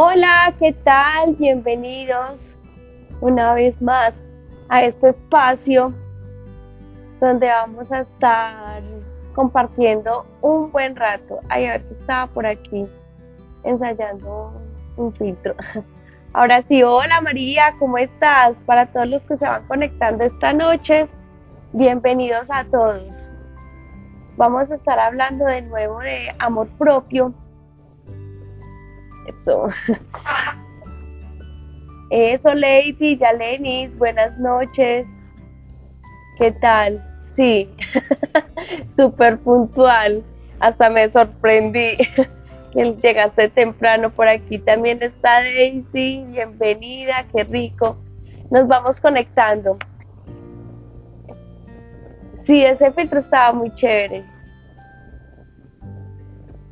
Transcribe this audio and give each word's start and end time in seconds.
Hola, 0.00 0.54
¿qué 0.60 0.72
tal? 0.84 1.34
Bienvenidos 1.34 2.38
una 3.20 3.52
vez 3.54 3.82
más 3.82 4.14
a 4.68 4.84
este 4.84 5.08
espacio 5.08 5.92
donde 7.18 7.48
vamos 7.48 7.90
a 7.90 8.02
estar 8.02 8.80
compartiendo 9.34 10.24
un 10.40 10.70
buen 10.70 10.94
rato. 10.94 11.40
Ay, 11.48 11.66
a 11.66 11.72
ver 11.72 11.82
si 11.88 11.94
estaba 11.94 12.28
por 12.28 12.46
aquí 12.46 12.86
ensayando 13.64 14.52
un 14.96 15.12
filtro. 15.14 15.56
Ahora 16.32 16.62
sí, 16.68 16.80
hola 16.84 17.20
María, 17.20 17.74
¿cómo 17.80 17.98
estás? 17.98 18.54
Para 18.66 18.86
todos 18.86 19.08
los 19.08 19.24
que 19.24 19.36
se 19.36 19.46
van 19.46 19.66
conectando 19.66 20.22
esta 20.22 20.52
noche, 20.52 21.08
bienvenidos 21.72 22.52
a 22.52 22.62
todos. 22.66 23.28
Vamos 24.36 24.70
a 24.70 24.76
estar 24.76 24.96
hablando 24.96 25.44
de 25.46 25.62
nuevo 25.62 25.98
de 25.98 26.30
amor 26.38 26.68
propio. 26.78 27.34
Eso. 29.28 29.68
Eso, 32.10 32.54
Lady, 32.54 33.18
ya 33.18 33.32
Lenis, 33.34 33.96
buenas 33.98 34.38
noches. 34.38 35.06
¿Qué 36.38 36.52
tal? 36.52 37.02
Sí, 37.36 37.70
súper 38.96 39.38
puntual. 39.38 40.24
Hasta 40.60 40.88
me 40.88 41.10
sorprendí 41.12 41.96
que 42.72 42.96
llegaste 43.02 43.50
temprano. 43.50 44.10
Por 44.10 44.28
aquí 44.28 44.58
también 44.58 45.02
está 45.02 45.42
Daisy. 45.42 46.24
Bienvenida, 46.28 47.26
qué 47.34 47.44
rico. 47.44 47.98
Nos 48.50 48.66
vamos 48.66 48.98
conectando. 48.98 49.76
Sí, 52.46 52.64
ese 52.64 52.90
filtro 52.92 53.20
estaba 53.20 53.52
muy 53.52 53.70
chévere. 53.74 54.24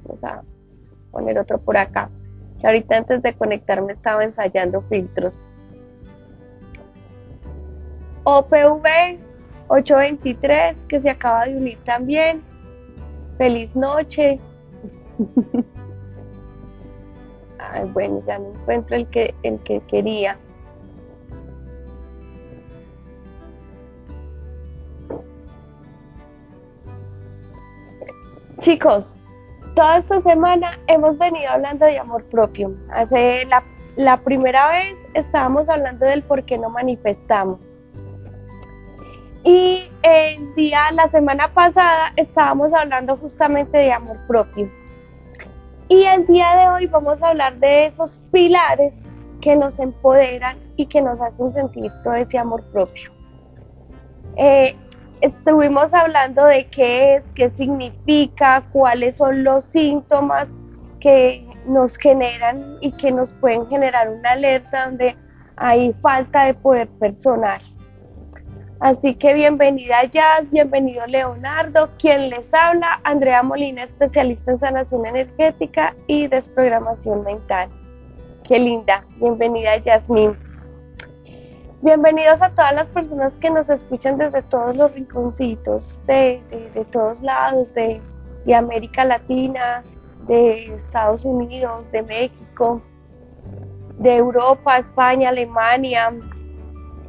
Vamos 0.04 0.24
a 0.24 0.42
poner 1.10 1.38
otro 1.38 1.58
por 1.58 1.76
acá. 1.76 2.08
Ahorita 2.64 2.96
antes 2.96 3.22
de 3.22 3.34
conectarme 3.34 3.92
estaba 3.92 4.24
ensayando 4.24 4.82
filtros. 4.82 5.38
OPV 8.24 9.18
823 9.68 10.76
que 10.88 11.00
se 11.00 11.10
acaba 11.10 11.46
de 11.46 11.56
unir 11.56 11.78
también. 11.84 12.42
Feliz 13.38 13.74
noche. 13.74 14.40
Ay, 17.58 17.84
bueno, 17.92 18.22
ya 18.26 18.38
no 18.38 18.48
encuentro 18.50 18.96
el 18.96 19.06
que, 19.08 19.34
el 19.42 19.58
que 19.60 19.80
quería. 19.88 20.38
Chicos, 28.60 29.14
toda 29.76 29.98
esta 29.98 30.22
semana 30.22 30.78
hemos 30.86 31.18
venido 31.18 31.50
hablando 31.50 31.84
de 31.84 31.98
amor 31.98 32.24
propio. 32.24 32.74
Hace 32.90 33.46
la, 33.96 34.16
primera 34.16 34.72
vez 34.72 34.96
estábamos 35.14 35.68
hablando 35.68 36.06
del 36.06 36.22
por 36.22 36.42
qué 36.44 36.58
no 36.58 36.70
manifestamos. 36.70 37.64
Y 39.44 39.84
el 40.02 40.54
día, 40.56 40.90
la 40.92 41.08
semana 41.10 41.52
pasada, 41.52 42.12
estábamos 42.16 42.72
hablando 42.72 43.16
justamente 43.18 43.76
de 43.78 43.92
amor 43.92 44.16
propio. 44.26 44.68
Y 45.88 46.02
el 46.04 46.26
día 46.26 46.56
de 46.56 46.68
hoy 46.68 46.86
vamos 46.86 47.22
a 47.22 47.28
hablar 47.28 47.56
de 47.58 47.86
esos 47.86 48.18
pilares 48.32 48.92
que 49.40 49.54
nos 49.54 49.78
empoderan 49.78 50.58
y 50.76 50.86
que 50.86 51.02
nos 51.02 51.20
hacen 51.20 51.52
sentir 51.52 51.92
todo 52.02 52.14
ese 52.14 52.38
amor 52.38 52.64
propio. 52.72 53.10
Eh, 54.36 54.74
estuvimos 55.20 55.92
hablando 55.94 56.44
de 56.44 56.66
qué 56.66 57.16
es, 57.16 57.24
qué 57.34 57.50
significa, 57.50 58.62
cuáles 58.72 59.16
son 59.16 59.44
los 59.44 59.64
síntomas 59.66 60.48
que 61.00 61.46
nos 61.66 61.96
generan 61.96 62.56
y 62.80 62.92
que 62.92 63.10
nos 63.10 63.32
pueden 63.34 63.66
generar 63.68 64.08
una 64.08 64.32
alerta 64.32 64.86
donde 64.86 65.16
hay 65.56 65.92
falta 66.02 66.44
de 66.46 66.54
poder 66.54 66.88
personal. 66.98 67.60
Así 68.80 69.14
que 69.14 69.32
bienvenida 69.32 70.04
Jazz, 70.04 70.50
bienvenido 70.50 71.06
Leonardo, 71.06 71.88
quien 71.98 72.28
les 72.28 72.52
habla, 72.52 73.00
Andrea 73.04 73.42
Molina, 73.42 73.84
especialista 73.84 74.52
en 74.52 74.60
sanación 74.60 75.06
energética 75.06 75.94
y 76.06 76.26
desprogramación 76.26 77.24
mental. 77.24 77.70
Qué 78.44 78.58
linda, 78.58 79.02
bienvenida 79.18 79.78
Yasmin. 79.78 80.45
Bienvenidos 81.82 82.40
a 82.40 82.48
todas 82.48 82.74
las 82.74 82.88
personas 82.88 83.34
que 83.34 83.50
nos 83.50 83.68
escuchan 83.68 84.16
desde 84.16 84.40
todos 84.44 84.74
los 84.74 84.94
rinconcitos, 84.94 86.00
de, 86.06 86.40
todos 86.90 87.20
lados, 87.20 87.72
de, 87.74 88.00
de 88.46 88.54
América 88.54 89.04
Latina, 89.04 89.82
de 90.26 90.74
Estados 90.74 91.22
Unidos, 91.26 91.84
de 91.92 92.02
México, 92.02 92.80
de 93.98 94.16
Europa, 94.16 94.78
España, 94.78 95.28
Alemania, 95.28 96.14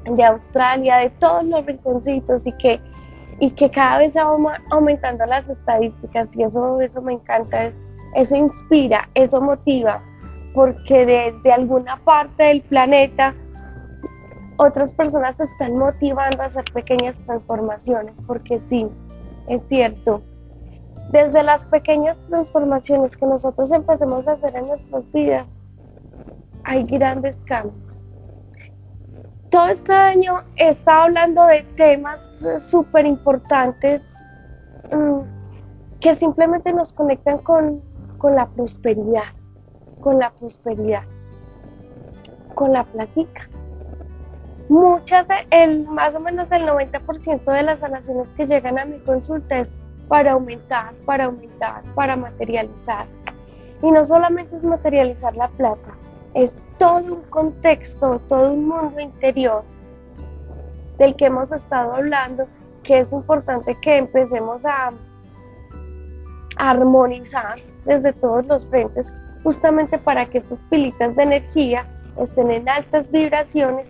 de 0.03 0.23
Australia, 0.25 0.97
de 0.97 1.11
todos 1.11 1.45
los 1.45 1.65
rinconcitos 1.65 2.45
y 2.45 2.51
que, 2.51 2.81
y 3.39 3.51
que 3.51 3.71
cada 3.71 3.99
vez 3.99 4.17
va 4.17 4.59
aumentando 4.69 5.25
las 5.27 5.47
estadísticas. 5.47 6.27
Y 6.35 6.43
eso, 6.43 6.81
eso 6.81 7.01
me 7.01 7.13
encanta, 7.13 7.71
eso 8.15 8.35
inspira, 8.35 9.07
eso 9.13 9.39
motiva, 9.39 10.01
porque 10.53 11.05
desde 11.05 11.53
alguna 11.53 11.95
parte 12.03 12.43
del 12.43 12.61
planeta 12.63 13.33
otras 14.57 14.93
personas 14.93 15.35
se 15.35 15.43
están 15.43 15.77
motivando 15.77 16.41
a 16.41 16.45
hacer 16.45 16.65
pequeñas 16.73 17.15
transformaciones, 17.25 18.19
porque 18.25 18.61
sí, 18.69 18.87
es 19.47 19.61
cierto, 19.69 20.21
desde 21.11 21.43
las 21.43 21.65
pequeñas 21.65 22.17
transformaciones 22.29 23.15
que 23.15 23.25
nosotros 23.25 23.71
empecemos 23.71 24.27
a 24.27 24.33
hacer 24.33 24.55
en 24.55 24.67
nuestras 24.67 25.11
vidas, 25.11 25.47
hay 26.63 26.83
grandes 26.83 27.37
cambios 27.45 27.97
todo 29.49 29.67
este 29.67 29.93
año 29.93 30.43
he 30.57 30.69
estado 30.69 31.03
hablando 31.03 31.45
de 31.45 31.63
temas 31.75 32.19
súper 32.69 33.05
importantes 33.05 34.13
mm, 34.91 35.19
que 35.99 36.15
simplemente 36.15 36.73
nos 36.73 36.93
conectan 36.93 37.39
con, 37.39 37.81
la 38.23 38.47
prosperidad, 38.47 39.33
con 40.01 40.19
la 40.19 40.31
prosperidad, 40.31 41.03
con 42.55 42.73
la 42.73 42.83
platica. 42.83 43.49
Muchas, 44.69 45.25
el, 45.51 45.87
más 45.87 46.13
o 46.13 46.19
menos 46.19 46.51
el 46.51 46.63
90% 46.63 47.43
de 47.45 47.63
las 47.63 47.79
sanaciones 47.79 48.27
que 48.35 48.45
llegan 48.45 48.77
a 48.77 48.85
mi 48.85 48.99
consulta 48.99 49.59
es 49.59 49.69
para 50.09 50.33
aumentar, 50.33 50.93
para 51.05 51.25
aumentar, 51.25 51.83
para 51.95 52.15
materializar. 52.17 53.05
Y 53.81 53.91
no 53.91 54.03
solamente 54.03 54.55
es 54.55 54.63
materializar 54.63 55.35
la 55.35 55.47
plata, 55.49 55.93
es 56.33 56.61
todo 56.77 56.97
un 56.97 57.21
contexto, 57.29 58.19
todo 58.27 58.51
un 58.51 58.67
mundo 58.67 58.99
interior 58.99 59.63
del 60.97 61.15
que 61.15 61.25
hemos 61.25 61.51
estado 61.51 61.93
hablando, 61.93 62.47
que 62.83 62.99
es 62.99 63.11
importante 63.11 63.75
que 63.81 63.97
empecemos 63.97 64.65
a, 64.65 64.91
armonizar 66.59 67.59
desde 67.85 68.13
todos 68.13 68.43
los 68.47 68.65
frentes, 68.65 69.07
justamente 69.43 69.99
para 69.99 70.25
que 70.25 70.39
estas 70.39 70.57
pilitas 70.71 71.15
de 71.15 71.21
energía 71.21 71.85
estén 72.19 72.49
en 72.49 72.67
altas 72.67 73.09
vibraciones 73.11 73.87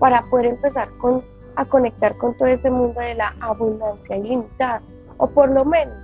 para 0.00 0.22
poder 0.22 0.46
empezar 0.46 0.88
con, 0.98 1.22
a 1.54 1.64
conectar 1.64 2.16
con 2.16 2.36
todo 2.36 2.48
ese 2.48 2.70
mundo 2.70 2.98
de 2.98 3.14
la 3.14 3.36
abundancia 3.40 4.16
ilimitada, 4.16 4.80
o 5.18 5.28
por 5.28 5.48
lo 5.50 5.64
menos 5.64 5.94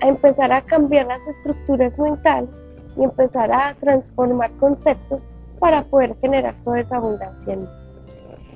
a 0.00 0.08
empezar 0.08 0.50
a 0.50 0.62
cambiar 0.62 1.06
las 1.06 1.20
estructuras 1.28 1.98
mentales 1.98 2.48
y 2.96 3.04
empezar 3.04 3.52
a 3.52 3.74
transformar 3.80 4.50
conceptos 4.52 5.22
para 5.58 5.82
poder 5.84 6.16
generar 6.20 6.54
toda 6.64 6.80
esa 6.80 6.96
abundancia. 6.96 7.56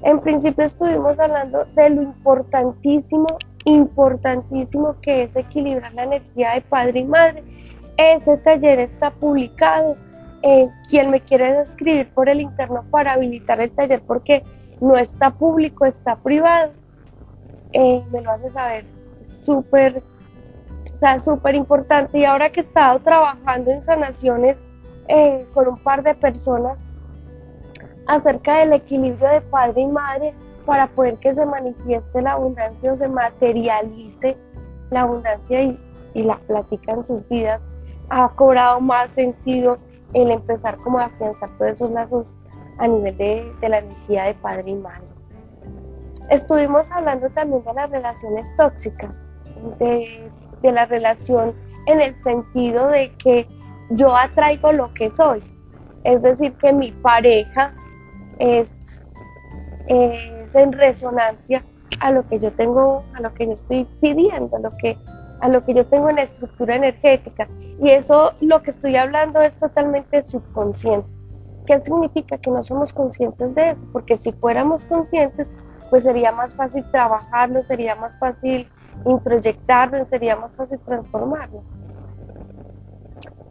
En 0.02 0.20
principio 0.20 0.64
estuvimos 0.64 1.18
hablando 1.18 1.64
de 1.74 1.90
lo 1.90 2.02
importantísimo, 2.02 3.26
importantísimo 3.64 4.96
que 5.00 5.24
es 5.24 5.36
equilibrar 5.36 5.92
la 5.94 6.04
energía 6.04 6.52
de 6.54 6.60
padre 6.62 7.00
y 7.00 7.04
madre. 7.04 7.44
Ese 7.96 8.36
taller 8.38 8.80
está 8.80 9.10
publicado. 9.10 9.96
Eh, 10.46 10.68
quien 10.90 11.08
me 11.08 11.20
quiere 11.20 11.62
escribir 11.62 12.06
por 12.12 12.28
el 12.28 12.42
interno 12.42 12.84
para 12.90 13.14
habilitar 13.14 13.62
el 13.62 13.70
taller 13.70 14.02
porque 14.06 14.42
no 14.80 14.96
está 14.96 15.30
público, 15.30 15.84
está 15.84 16.16
privado, 16.16 16.72
eh, 17.72 18.02
me 18.10 18.20
lo 18.20 18.30
hace 18.30 18.50
saber. 18.50 18.84
Súper, 19.44 20.02
o 20.94 20.98
sea, 20.98 21.18
súper 21.20 21.54
importante. 21.54 22.18
Y 22.18 22.24
ahora 22.24 22.50
que 22.50 22.60
he 22.60 22.62
estado 22.62 22.98
trabajando 23.00 23.70
en 23.70 23.82
sanaciones 23.82 24.56
eh, 25.08 25.46
con 25.52 25.68
un 25.68 25.78
par 25.78 26.02
de 26.02 26.14
personas, 26.14 26.78
acerca 28.06 28.58
del 28.58 28.74
equilibrio 28.74 29.28
de 29.28 29.40
padre 29.40 29.82
y 29.82 29.86
madre 29.86 30.34
para 30.66 30.86
poder 30.88 31.16
que 31.18 31.34
se 31.34 31.44
manifieste 31.44 32.22
la 32.22 32.32
abundancia 32.32 32.92
o 32.92 32.96
se 32.96 33.08
materialice 33.08 34.36
la 34.90 35.02
abundancia 35.02 35.62
y, 35.62 35.78
la 36.14 36.36
plática 36.46 36.92
en 36.92 37.04
sus 37.04 37.28
vidas, 37.28 37.60
ha 38.08 38.28
cobrado 38.28 38.80
más 38.80 39.10
sentido 39.14 39.78
el 40.12 40.30
empezar 40.30 40.76
como 40.76 40.98
a 40.98 41.06
afianzar 41.06 41.50
todos 41.58 41.72
esos 41.72 41.90
lazos 41.90 42.32
a 42.78 42.88
nivel 42.88 43.16
de, 43.16 43.68
la 43.68 43.78
energía 43.78 44.24
de 44.24 44.34
padre 44.34 44.70
y 44.70 44.74
madre. 44.74 45.06
Estuvimos 46.30 46.90
hablando 46.90 47.28
también 47.30 47.62
de 47.64 47.74
las 47.74 47.90
relaciones 47.90 48.46
tóxicas, 48.56 49.24
de, 49.78 50.30
de 50.62 50.72
la 50.72 50.86
relación 50.86 51.52
en 51.86 52.00
el 52.00 52.14
sentido 52.16 52.88
de 52.88 53.12
que 53.16 53.46
yo 53.90 54.16
atraigo 54.16 54.72
lo 54.72 54.92
que 54.94 55.10
soy, 55.10 55.42
Es 56.04 56.22
decir, 56.22 56.52
que 56.54 56.72
mi 56.72 56.92
pareja 56.92 57.72
es, 58.38 58.72
es 59.86 60.54
en 60.54 60.72
resonancia 60.72 61.64
a 62.00 62.10
lo 62.10 62.26
que 62.28 62.38
yo 62.38 62.52
tengo, 62.52 63.04
a 63.14 63.20
lo 63.20 63.32
que 63.34 63.46
yo 63.46 63.52
estoy 63.52 63.86
pidiendo, 64.00 64.56
a 64.56 64.60
lo 64.60 64.70
que, 64.78 64.98
a 65.40 65.48
lo 65.48 65.62
que 65.64 65.74
yo 65.74 65.86
tengo 65.86 66.10
en 66.10 66.16
la 66.16 66.22
estructura 66.22 66.76
energética. 66.76 67.48
Y 67.80 67.90
eso, 67.90 68.32
lo 68.40 68.60
que 68.62 68.70
estoy 68.70 68.96
hablando 68.96 69.40
es 69.40 69.56
totalmente 69.56 70.22
subconsciente. 70.22 71.08
¿Qué 71.66 71.80
significa? 71.80 72.38
Que 72.38 72.50
no 72.50 72.62
somos 72.62 72.92
conscientes 72.92 73.54
de 73.54 73.70
eso, 73.70 73.86
porque 73.92 74.16
si 74.16 74.32
fuéramos 74.32 74.84
conscientes, 74.84 75.50
pues 75.90 76.04
sería 76.04 76.32
más 76.32 76.54
fácil 76.54 76.84
trabajarlo, 76.90 77.62
sería 77.62 77.94
más 77.94 78.18
fácil 78.18 78.68
introyectarlo, 79.06 80.04
sería 80.06 80.36
más 80.36 80.56
fácil 80.56 80.78
transformarlo. 80.80 81.62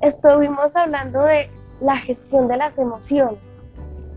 Estuvimos 0.01 0.75
hablando 0.75 1.23
de 1.23 1.49
la 1.81 1.97
gestión 1.97 2.47
de 2.47 2.57
las 2.57 2.77
emociones. 2.77 3.39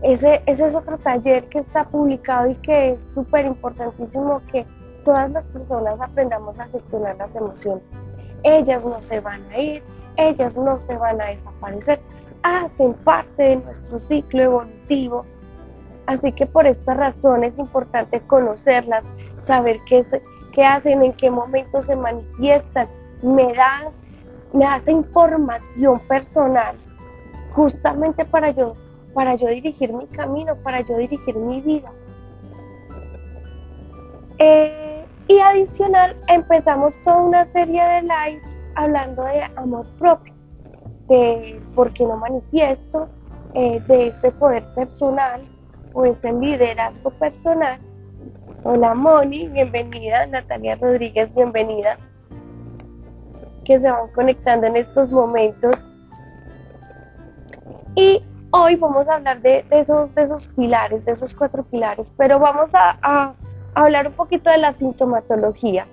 Ese, 0.03 0.41
ese 0.45 0.67
es 0.67 0.75
otro 0.75 0.97
taller 0.99 1.47
que 1.49 1.59
está 1.59 1.83
publicado 1.85 2.49
y 2.49 2.55
que 2.55 2.91
es 2.91 2.99
súper 3.15 3.45
importantísimo 3.45 4.41
que 4.51 4.65
todas 5.03 5.31
las 5.31 5.45
personas 5.47 5.99
aprendamos 5.99 6.59
a 6.59 6.67
gestionar 6.67 7.15
las 7.15 7.35
emociones. 7.35 7.83
Ellas 8.43 8.85
no 8.85 9.01
se 9.01 9.19
van 9.21 9.41
a 9.51 9.57
ir, 9.57 9.83
ellas 10.17 10.55
no 10.55 10.77
se 10.79 10.95
van 10.97 11.19
a 11.21 11.25
desaparecer, 11.27 11.99
hacen 12.43 12.93
parte 12.93 13.43
de 13.43 13.55
nuestro 13.57 13.99
ciclo 13.99 14.41
evolutivo. 14.41 15.25
Así 16.05 16.31
que 16.31 16.45
por 16.45 16.65
esta 16.65 16.93
razón 16.93 17.43
es 17.43 17.57
importante 17.57 18.21
conocerlas, 18.21 19.05
saber 19.41 19.79
qué, 19.87 20.05
qué 20.53 20.65
hacen, 20.65 21.03
en 21.03 21.13
qué 21.13 21.29
momento 21.29 21.81
se 21.81 21.95
manifiestan. 21.95 22.87
Me 23.21 23.53
da, 23.53 23.89
me 24.53 24.65
esa 24.65 24.91
información 24.91 25.99
personal 26.07 26.75
justamente 27.51 28.23
para 28.23 28.51
yo, 28.51 28.75
para 29.13 29.35
yo 29.35 29.47
dirigir 29.47 29.91
mi 29.91 30.05
camino, 30.07 30.55
para 30.63 30.81
yo 30.81 30.97
dirigir 30.97 31.35
mi 31.35 31.59
vida. 31.61 31.91
Eh, 34.37 35.03
y 35.27 35.39
adicional, 35.39 36.15
empezamos 36.27 36.93
toda 37.03 37.17
una 37.17 37.51
serie 37.51 37.83
de 37.83 38.01
lives 38.03 38.57
hablando 38.75 39.23
de 39.23 39.43
amor 39.55 39.87
propio, 39.97 40.33
de 41.07 41.61
por 41.75 41.93
qué 41.93 42.05
no 42.05 42.17
manifiesto, 42.17 43.07
eh, 43.53 43.79
de 43.87 44.07
este 44.07 44.31
poder 44.31 44.63
personal 44.75 45.41
o 45.93 46.05
este 46.05 46.31
liderazgo 46.33 47.11
personal. 47.19 47.79
Hola 48.63 48.93
Moni, 48.93 49.47
bienvenida. 49.47 50.25
Natalia 50.27 50.75
Rodríguez, 50.75 51.33
bienvenida. 51.33 51.97
Que 53.63 53.79
se 53.79 53.89
van 53.89 54.11
conectando 54.13 54.67
en 54.67 54.75
estos 54.75 55.11
momentos. 55.11 55.85
Y 57.95 58.21
hoy 58.51 58.75
vamos 58.75 59.07
a 59.07 59.15
hablar 59.15 59.41
de, 59.41 59.65
esos, 59.71 60.13
de 60.13 60.23
esos 60.23 60.47
pilares, 60.47 61.03
de 61.05 61.13
esos 61.13 61.33
cuatro 61.33 61.63
pilares, 61.63 62.11
pero 62.17 62.39
vamos 62.39 62.69
a, 62.73 63.33
hablar 63.73 64.07
un 64.07 64.13
poquito 64.13 64.49
de 64.49 64.57
la 64.57 64.73
sintomatología. 64.73 65.87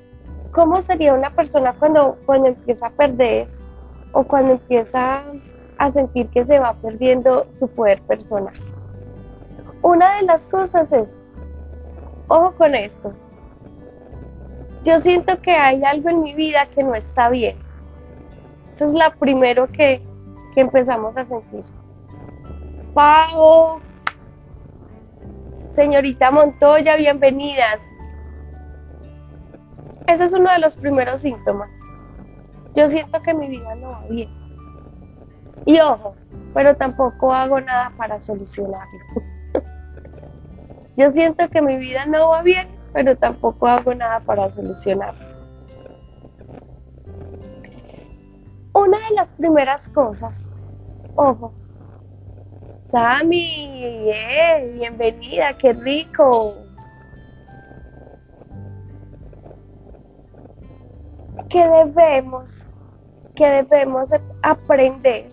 ¿Cómo 0.53 0.83
sería 0.83 1.15
una 1.15 1.31
persona 1.31 1.75
cuando, 1.79 2.17
cuando 2.27 2.49
empieza 2.49 2.87
a 2.87 2.91
perder 2.91 3.49
o 4.15 4.25
cuando 4.25 4.53
empieza 4.53 5.23
a 5.77 5.93
sentir 5.93 6.29
que 6.29 6.45
se 6.47 6.59
va 6.59 6.73
perdiendo 6.75 7.47
su 7.59 7.69
poder 7.69 8.01
personal? 8.03 8.55
Una 9.83 10.17
de 10.17 10.23
las 10.23 10.47
cosas 10.47 10.91
es, 10.93 11.07
ojo 12.29 12.53
con 12.53 12.75
esto, 12.75 13.13
yo 14.85 14.99
siento 14.99 15.41
que 15.41 15.53
hay 15.53 15.85
algo 15.85 16.09
en 16.09 16.23
mi 16.23 16.35
vida 16.35 16.67
que 16.67 16.83
no 16.83 16.95
está 16.95 17.29
bien. 17.29 17.57
Eso 18.73 18.87
es 18.87 18.93
lo 18.93 19.11
primero 19.19 19.67
que, 19.67 20.01
que 20.55 20.61
empezamos 20.61 21.17
a 21.17 21.25
sentir. 21.25 21.65
Pau, 22.93 23.81
señorita 25.75 26.31
Montoya, 26.31 26.97
bienvenidas. 26.97 27.89
Ese 30.07 30.25
es 30.25 30.33
uno 30.33 30.51
de 30.53 30.59
los 30.59 30.77
primeros 30.77 31.21
síntomas. 31.21 31.73
Yo 32.75 32.89
siento 32.89 33.21
que 33.23 33.35
mi 33.35 33.49
vida 33.49 33.75
no 33.77 33.91
va 33.91 34.05
bien. 34.09 34.31
Y 35.67 35.81
ojo, 35.81 36.15
pero 36.53 36.77
tampoco 36.77 37.33
hago 37.33 37.61
nada 37.61 37.93
para 37.97 38.21
solucionarlo. 38.21 39.01
Yo 40.97 41.11
siento 41.13 41.49
que 41.51 41.63
mi 41.63 41.77
vida 41.77 42.07
no 42.07 42.31
va 42.31 42.43
bien, 42.43 42.69
pero 42.93 43.17
tampoco 43.17 43.67
hago 43.67 43.95
nada 43.95 44.21
para 44.21 44.51
solucionarlo. 44.53 45.25
Una 48.75 48.99
de 49.09 49.15
las 49.15 49.33
primeras 49.33 49.89
cosas, 49.89 50.51
ojo, 51.15 51.55
Sami, 52.95 54.09
bienvenida, 54.75 55.53
qué 55.59 55.73
rico. 55.73 56.55
Que 61.49 61.67
debemos, 61.67 62.64
que 63.35 63.47
debemos 63.47 64.09
aprender 64.43 65.29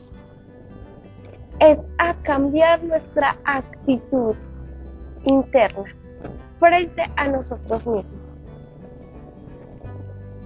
es 1.59 1.77
a 1.99 2.13
cambiar 2.23 2.83
nuestra 2.83 3.37
actitud 3.43 4.35
interna 5.25 5.85
frente 6.59 7.05
a 7.15 7.27
nosotros 7.27 7.85
mismos. 7.85 8.21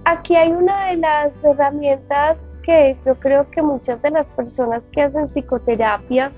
Aquí 0.04 0.36
hay 0.36 0.52
una 0.52 0.88
de 0.88 0.96
las 0.98 1.32
herramientas 1.42 2.36
que 2.62 2.96
yo 3.06 3.14
creo 3.16 3.50
que 3.50 3.62
muchas 3.62 4.00
de 4.02 4.10
las 4.10 4.26
personas 4.28 4.82
que 4.92 5.02
hacen 5.02 5.28
psicoterapia 5.28 6.30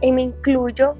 y 0.00 0.12
me 0.12 0.22
incluyo, 0.22 0.94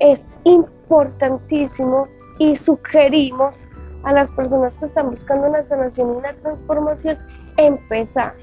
es 0.00 0.20
importantísimo 0.42 2.08
y 2.38 2.56
sugerimos 2.56 3.56
a 4.02 4.12
las 4.12 4.30
personas 4.32 4.76
que 4.76 4.86
están 4.86 5.10
buscando 5.10 5.48
una 5.48 5.62
sanación 5.62 6.08
y 6.08 6.16
una 6.16 6.32
transformación 6.34 7.16
empezar. 7.56 8.34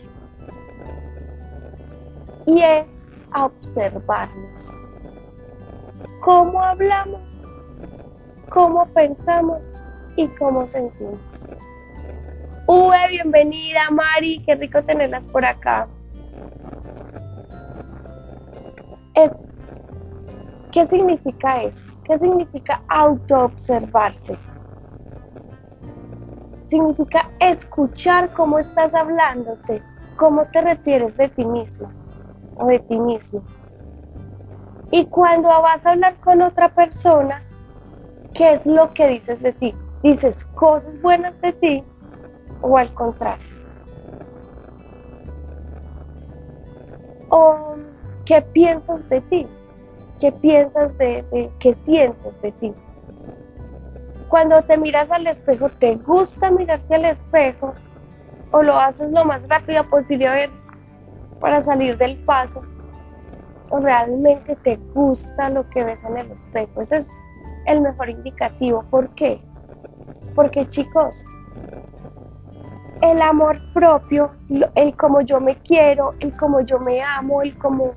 Y 2.45 2.61
es 2.61 2.87
a 3.31 3.45
observarnos. 3.45 4.69
¿Cómo 6.21 6.61
hablamos? 6.61 7.21
¿Cómo 8.49 8.85
pensamos? 8.87 9.61
¿Y 10.15 10.27
cómo 10.29 10.67
sentimos? 10.67 11.19
Uy, 12.67 12.97
bienvenida 13.09 13.89
Mari, 13.91 14.43
qué 14.45 14.55
rico 14.55 14.83
tenerlas 14.83 15.25
por 15.27 15.45
acá. 15.45 15.87
¿Qué 20.71 20.87
significa 20.87 21.63
eso? 21.63 21.85
¿Qué 22.06 22.18
significa 22.18 22.81
autoobservarse? 22.87 24.37
Significa 26.71 27.30
escuchar 27.42 28.31
cómo 28.31 28.57
estás 28.57 28.94
hablándote, 28.94 29.83
cómo 30.16 30.45
te 30.54 30.61
refieres 30.61 31.18
de 31.18 31.28
ti 31.28 31.44
misma 31.44 31.94
o 32.56 32.68
de 32.68 32.80
ti 32.80 32.97
mismo. 32.97 33.44
Y 34.90 35.06
cuando 35.07 35.49
vas 35.49 35.85
a 35.85 35.92
hablar 35.92 36.16
con 36.21 36.42
otra 36.42 36.69
persona, 36.69 37.44
¿qué 38.33 38.54
es 38.54 38.66
lo 38.66 38.87
que 38.94 39.06
dices 39.09 39.42
de 39.42 39.51
ti? 39.51 39.75
¿Dices 40.01 40.45
cosas 40.56 40.90
buenas 41.01 41.40
de 41.42 41.51
ti 41.51 41.83
o 42.61 42.78
al 42.78 42.94
contrario? 42.94 43.45
¿O 47.28 47.75
qué 48.25 48.42
piensas 48.42 49.09
de 49.09 49.19
ti? 49.19 49.45
¿Qué 50.21 50.31
piensas 50.31 50.97
de, 50.97 51.51
qué 51.59 51.73
sientes 51.83 52.42
de 52.42 52.51
ti? 52.54 52.73
Cuando 54.31 54.61
te 54.61 54.78
miras 54.78 55.11
al 55.11 55.28
espejo, 55.28 55.68
¿te 55.68 55.95
gusta 55.97 56.50
mirarte 56.50 56.95
al 56.95 57.04
espejo? 57.04 57.76
¿O 58.52 58.64
lo 58.64 58.80
haces 58.80 59.11
lo 59.11 59.26
más 59.26 59.45
rápido 59.50 59.83
posible 59.90 60.50
para 61.42 61.61
salir 61.61 61.97
del 61.97 62.16
paso? 62.23 62.64
¿O 63.68 63.80
realmente 63.81 64.56
te 64.64 64.78
gusta 64.95 65.50
lo 65.50 65.69
que 65.69 65.83
ves 65.83 66.02
en 66.06 66.18
el 66.18 66.31
espejo? 66.31 66.80
Ese 66.80 66.97
es 67.00 67.11
el 67.66 67.81
mejor 67.81 68.09
indicativo. 68.09 68.85
¿Por 68.90 69.09
qué? 69.16 69.44
Porque 70.33 70.66
chicos, 70.69 71.26
el 73.02 73.21
amor 73.21 73.59
propio, 73.73 74.31
el 74.76 74.95
como 74.95 75.19
yo 75.19 75.42
me 75.42 75.57
quiero, 75.57 76.14
el 76.21 76.33
como 76.38 76.61
yo 76.61 76.80
me 76.80 77.04
amo, 77.04 77.42
el 77.42 77.57
como 77.57 77.95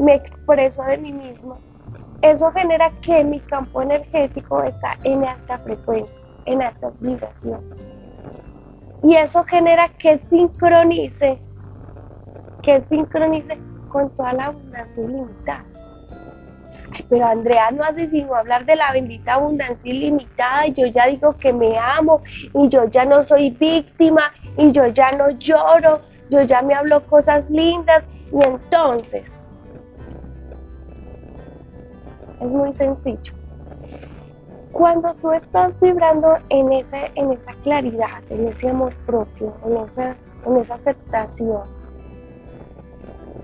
me 0.00 0.16
expreso 0.16 0.82
de 0.82 0.98
mí 0.98 1.12
mismo, 1.12 1.60
eso 2.22 2.52
genera 2.52 2.88
que 3.02 3.24
mi 3.24 3.40
campo 3.40 3.82
energético 3.82 4.62
está 4.62 4.96
en 5.02 5.24
alta 5.24 5.58
frecuencia, 5.58 6.14
en 6.46 6.62
alta 6.62 6.92
vibración. 7.00 7.60
Y 9.02 9.16
eso 9.16 9.42
genera 9.44 9.88
que 9.98 10.20
sincronice, 10.30 11.40
que 12.62 12.80
sincronice 12.88 13.58
con 13.88 14.08
toda 14.14 14.32
la 14.34 14.46
abundancia 14.46 15.02
ilimitada. 15.02 15.64
pero 17.08 17.26
Andrea 17.26 17.70
no 17.72 17.82
hace 17.82 18.08
sino 18.10 18.34
hablar 18.34 18.64
de 18.66 18.76
la 18.76 18.92
bendita 18.92 19.34
abundancia 19.34 19.92
ilimitada 19.92 20.68
y 20.68 20.74
yo 20.74 20.86
ya 20.86 21.06
digo 21.06 21.36
que 21.38 21.52
me 21.52 21.76
amo 21.76 22.22
y 22.54 22.68
yo 22.68 22.84
ya 22.86 23.04
no 23.04 23.22
soy 23.22 23.50
víctima 23.50 24.32
y 24.56 24.70
yo 24.70 24.86
ya 24.86 25.10
no 25.12 25.30
lloro, 25.30 26.02
yo 26.30 26.42
ya 26.42 26.62
me 26.62 26.74
hablo 26.74 27.04
cosas 27.06 27.50
lindas 27.50 28.04
y 28.32 28.42
entonces 28.44 29.41
Es 32.42 32.50
muy 32.50 32.72
sencillo. 32.74 33.32
Cuando 34.72 35.14
tú 35.14 35.30
estás 35.30 35.78
vibrando 35.80 36.38
en, 36.48 36.72
ese, 36.72 37.12
en 37.14 37.30
esa 37.30 37.52
claridad, 37.62 38.20
en 38.30 38.48
ese 38.48 38.70
amor 38.70 38.92
propio, 39.06 39.54
en 39.64 39.76
esa, 39.76 40.16
en 40.46 40.56
esa 40.56 40.74
aceptación, 40.74 41.62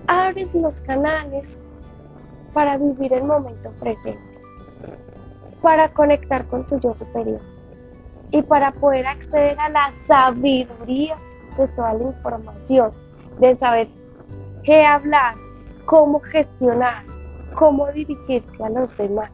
abres 0.07 0.53
los 0.53 0.75
canales 0.81 1.55
para 2.51 2.77
vivir 2.77 3.13
el 3.13 3.23
momento 3.23 3.71
presente, 3.79 4.41
para 5.61 5.87
conectar 5.93 6.45
con 6.47 6.65
tu 6.67 6.77
yo 6.79 6.93
superior 6.93 7.39
y 8.31 8.41
para 8.41 8.71
poder 8.71 9.07
acceder 9.07 9.57
a 9.61 9.69
la 9.69 9.93
sabiduría 10.07 11.15
de 11.57 11.67
toda 11.69 11.93
la 11.93 12.03
información, 12.03 12.91
de 13.39 13.55
saber 13.55 13.87
qué 14.65 14.83
hablar, 14.83 15.35
cómo 15.85 16.19
gestionar, 16.19 17.05
cómo 17.55 17.87
dirigirse 17.91 18.63
a 18.63 18.69
los 18.69 18.95
demás. 18.97 19.31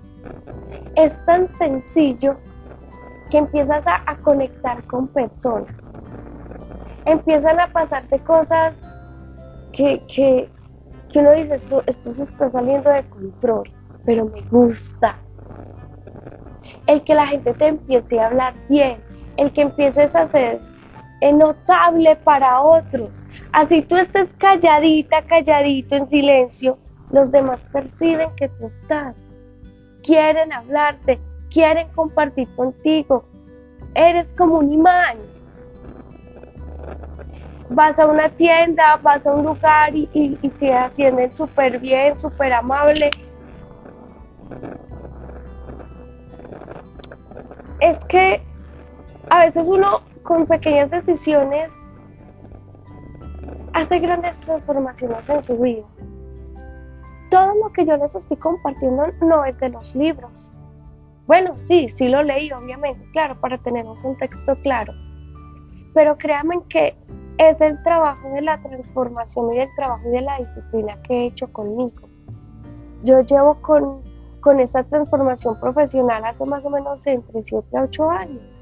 Es 0.96 1.14
tan 1.26 1.50
sencillo 1.58 2.38
que 3.30 3.40
empiezas 3.40 3.86
a, 3.88 4.16
conectar 4.24 4.84
con 4.86 5.08
personas. 5.08 5.76
Empiezan 7.06 7.60
a 7.60 7.68
pasarte 7.68 8.20
cosas 8.20 8.74
que, 9.74 10.02
que, 10.14 10.50
uno 11.20 11.32
dice, 11.32 11.56
esto, 11.56 11.84
esto 11.86 12.12
se 12.12 12.24
está 12.24 12.50
saliendo 12.50 12.90
de 12.90 13.04
control, 13.10 13.72
pero 14.06 14.26
me 14.26 14.42
gusta. 14.50 15.18
El 16.88 17.04
que 17.04 17.16
la 17.16 17.28
gente 17.28 17.54
te 17.54 17.68
empiece 17.68 18.20
a 18.20 18.28
hablar 18.28 18.54
bien, 18.70 18.98
el 19.38 19.52
que 19.52 19.62
empieces 19.62 20.16
a 20.16 20.28
ser 20.30 20.60
notable 21.34 22.16
para 22.18 22.62
otros. 22.62 23.10
Así 23.52 23.82
tú 23.82 23.96
estés 23.96 24.30
calladita, 24.38 25.22
calladito, 25.24 25.96
en 25.96 26.10
silencio, 26.10 26.78
los 27.12 27.32
demás 27.32 27.62
perciben 27.72 28.30
que 28.36 28.50
tú 28.50 28.68
estás. 28.68 29.18
Quieren 30.04 30.52
hablarte, 30.54 31.20
quieren 31.50 31.88
compartir 31.96 32.48
contigo. 32.56 33.26
Eres 33.96 34.28
como 34.38 34.60
un 34.60 34.70
imán. 34.70 35.18
Vas 37.70 37.98
a 38.00 38.06
una 38.06 38.30
tienda, 38.30 38.98
vas 39.02 39.26
a 39.26 39.34
un 39.34 39.46
lugar 39.46 39.96
y, 39.96 40.10
y, 40.14 40.50
te 40.50 40.74
atienden 40.74 41.32
súper 41.32 41.80
bien, 41.80 42.18
súper 42.20 42.54
amable. 42.54 43.10
Es 47.80 47.98
que 48.06 48.42
a 49.30 49.46
veces 49.46 49.68
uno 49.68 50.02
con 50.24 50.46
pequeñas 50.46 50.92
decisiones 50.92 51.72
hace 53.74 54.00
grandes 54.00 54.40
transformaciones 54.40 55.28
en 55.30 55.44
su 55.44 55.58
vida. 55.58 55.84
Todo 57.30 57.54
lo 57.56 57.72
que 57.72 57.86
yo 57.86 57.98
les 57.98 58.16
estoy 58.16 58.38
compartiendo 58.38 59.08
no 59.22 59.46
es 59.46 59.60
de 59.60 59.70
los 59.70 59.96
libros. 59.96 60.52
Bueno, 61.28 61.56
sí, 61.56 61.88
sí 61.90 62.08
lo 62.08 62.22
leí, 62.24 62.52
obviamente, 62.52 63.04
claro, 63.12 63.40
para 63.40 63.58
tener 63.58 63.86
un 63.86 63.96
contexto 64.02 64.56
claro. 64.62 64.94
Pero 65.94 66.18
créanme 66.18 66.62
que 66.70 66.96
es 67.38 67.60
el 67.62 67.82
trabajo 67.84 68.30
de 68.30 68.42
la 68.42 68.62
transformación 68.62 69.54
y 69.54 69.60
el 69.60 69.70
trabajo 69.76 70.08
y 70.08 70.12
de 70.12 70.22
la 70.22 70.38
disciplina 70.38 70.94
que 71.08 71.14
he 71.14 71.26
hecho 71.28 71.52
conmigo. 71.52 72.08
Yo 73.04 73.22
llevo 73.22 73.56
con, 73.62 74.02
con 74.42 74.60
esta 74.60 74.84
transformación 74.84 75.60
profesional 75.60 76.24
hace 76.26 76.46
más 76.46 76.64
o 76.66 76.70
menos 76.70 77.06
entre 77.08 77.44
7 77.44 77.78
a 77.78 77.84
8 77.84 78.10
años 78.12 78.56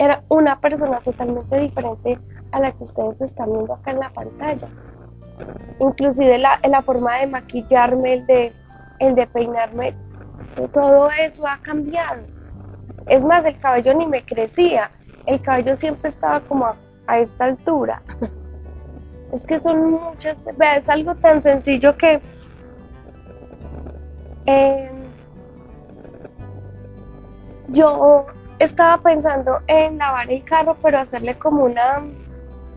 era 0.00 0.24
una 0.30 0.58
persona 0.58 0.98
totalmente 1.00 1.60
diferente 1.60 2.18
a 2.52 2.60
la 2.60 2.72
que 2.72 2.84
ustedes 2.84 3.20
están 3.20 3.52
viendo 3.52 3.74
acá 3.74 3.90
en 3.90 4.00
la 4.00 4.10
pantalla. 4.10 4.66
Inclusive 5.78 6.38
la, 6.38 6.58
la 6.68 6.82
forma 6.82 7.18
de 7.18 7.26
maquillarme, 7.26 8.14
el 8.14 8.26
de, 8.26 8.52
el 8.98 9.14
de 9.14 9.26
peinarme, 9.26 9.94
todo 10.72 11.10
eso 11.10 11.46
ha 11.46 11.58
cambiado. 11.62 12.22
Es 13.06 13.24
más, 13.24 13.44
el 13.44 13.58
cabello 13.58 13.94
ni 13.94 14.06
me 14.06 14.24
crecía, 14.24 14.90
el 15.26 15.40
cabello 15.40 15.74
siempre 15.76 16.10
estaba 16.10 16.40
como 16.40 16.66
a, 17.06 17.18
esta 17.18 17.44
altura. 17.44 18.02
Es 19.32 19.46
que 19.46 19.60
son 19.60 19.92
muchas, 19.92 20.44
es 20.44 20.88
algo 20.88 21.14
tan 21.14 21.40
sencillo 21.40 21.96
que 21.96 22.20
eh, 24.46 24.90
yo 27.68 28.26
estaba 28.58 29.00
pensando 29.00 29.60
en 29.68 29.98
lavar 29.98 30.30
el 30.30 30.42
carro, 30.42 30.76
pero 30.82 30.98
hacerle 30.98 31.38
como 31.38 31.64
una, 31.64 32.02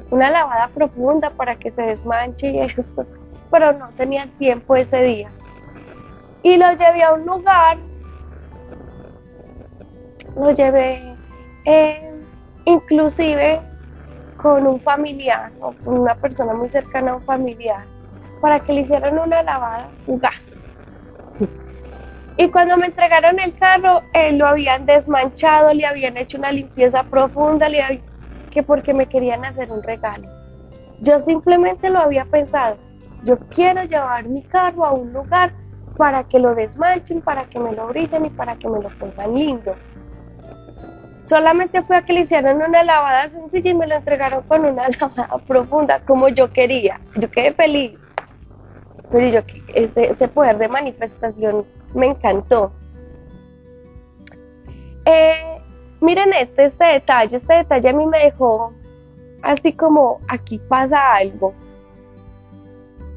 una 0.10 0.30
lavada 0.30 0.68
profunda 0.70 1.30
para 1.32 1.56
que 1.56 1.72
se 1.72 1.82
desmanche 1.82 2.50
y 2.52 2.60
esto, 2.60 3.06
pero 3.52 3.74
no 3.74 3.90
tenía 3.98 4.28
tiempo 4.38 4.76
ese 4.76 5.02
día. 5.02 5.30
Y 6.44 6.58
lo 6.58 6.72
llevé 6.74 7.04
a 7.04 7.14
un 7.14 7.26
lugar, 7.26 7.78
lo 10.36 10.52
llevé 10.52 11.16
eh, 11.66 12.12
inclusive 12.66 13.60
con 14.38 14.68
un 14.68 14.80
familiar 14.82 15.52
o 15.62 15.74
con 15.84 16.00
una 16.00 16.16
persona 16.16 16.54
muy 16.54 16.70
cercana 16.70 17.12
a 17.12 17.16
un 17.16 17.24
familiar 17.24 17.86
para 18.42 18.60
que 18.60 18.74
le 18.74 18.82
hicieran 18.82 19.18
una 19.18 19.42
lavada 19.42 19.88
gas. 20.08 20.52
Y 22.36 22.50
cuando 22.50 22.78
me 22.78 22.88
entregaron 22.88 23.40
el 23.40 23.56
carro, 23.58 24.02
eh, 24.14 24.32
lo 24.34 24.48
habían 24.48 24.86
desmanchado, 24.86 25.74
le 25.74 25.86
habían 25.86 26.18
hecho 26.18 26.40
una 26.40 26.52
limpieza 26.52 27.04
profunda, 27.04 27.70
le 27.70 27.84
que 28.54 28.64
porque 28.64 28.94
me 28.94 29.08
querían 29.08 29.44
hacer 29.44 29.72
un 29.72 29.82
regalo. 29.82 30.28
Yo 31.02 31.20
simplemente 31.22 31.90
lo 31.90 32.00
había 32.00 32.26
pensado, 32.26 32.78
yo 33.26 33.38
quiero 33.50 33.84
llevar 33.84 34.26
mi 34.26 34.44
carro 34.44 34.86
a 34.86 34.92
un 34.92 35.12
lugar 35.12 35.52
para 35.98 36.24
que 36.24 36.40
lo 36.40 36.56
desmanchen, 36.56 37.22
para 37.22 37.46
que 37.46 37.60
me 37.60 37.72
lo 37.74 37.88
brillen 37.88 38.26
y 38.26 38.30
para 38.30 38.56
que 38.56 38.70
me 38.70 38.82
lo 38.82 38.90
pongan 39.00 39.34
lindo. 39.34 39.76
Solamente 41.26 41.82
fue 41.82 41.98
a 41.98 42.02
que 42.04 42.14
le 42.14 42.22
hicieran 42.22 42.58
una 42.58 42.84
lavada 42.84 43.30
sencilla 43.30 43.72
y 43.72 43.74
me 43.74 43.88
lo 43.88 43.96
entregaron 43.96 44.44
con 44.44 44.66
una 44.66 44.88
lavada 45.00 45.38
profunda 45.48 46.00
como 46.02 46.30
yo 46.30 46.52
quería. 46.52 47.00
Yo 47.16 47.30
quedé 47.32 47.54
feliz. 47.54 47.98
Pero 49.12 49.28
yo, 49.28 49.40
ese, 49.74 50.12
ese 50.12 50.28
poder 50.28 50.58
de 50.58 50.68
manifestación 50.68 51.66
me 51.94 52.08
encantó. 52.08 52.74
Eh, 55.06 55.53
miren 56.04 56.34
este, 56.34 56.66
este 56.66 56.86
detalle, 56.86 57.38
este 57.38 57.54
detalle 57.54 57.90
a 57.90 57.94
mí 57.94 58.06
me 58.06 58.20
dejó 58.20 58.74
así 59.42 59.74
como 59.74 60.20
aquí 60.28 60.60
pasa 60.60 61.16
algo. 61.16 61.54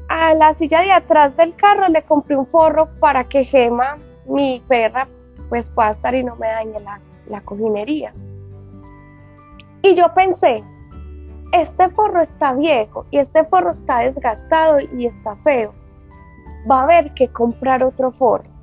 A 0.09 0.33
la 0.33 0.53
silla 0.53 0.81
de 0.81 0.91
atrás 0.91 1.35
del 1.35 1.53
carro 1.55 1.87
le 1.89 2.01
compré 2.01 2.37
un 2.37 2.47
forro 2.47 2.87
para 2.99 3.25
que 3.25 3.43
Gema, 3.43 3.97
mi 4.25 4.61
perra, 4.67 5.07
pues 5.49 5.69
pueda 5.69 5.91
estar 5.91 6.15
y 6.15 6.23
no 6.23 6.35
me 6.37 6.47
dañe 6.47 6.79
la, 6.79 6.99
la 7.27 7.41
cojinería. 7.41 8.13
Y 9.81 9.95
yo 9.95 10.13
pensé, 10.13 10.63
este 11.51 11.89
forro 11.89 12.21
está 12.21 12.53
viejo 12.53 13.05
y 13.11 13.19
este 13.19 13.43
forro 13.45 13.71
está 13.71 13.99
desgastado 13.99 14.79
y 14.79 15.07
está 15.07 15.35
feo. 15.43 15.73
Va 16.69 16.81
a 16.81 16.83
haber 16.83 17.13
que 17.13 17.27
comprar 17.29 17.83
otro 17.83 18.11
forro. 18.13 18.56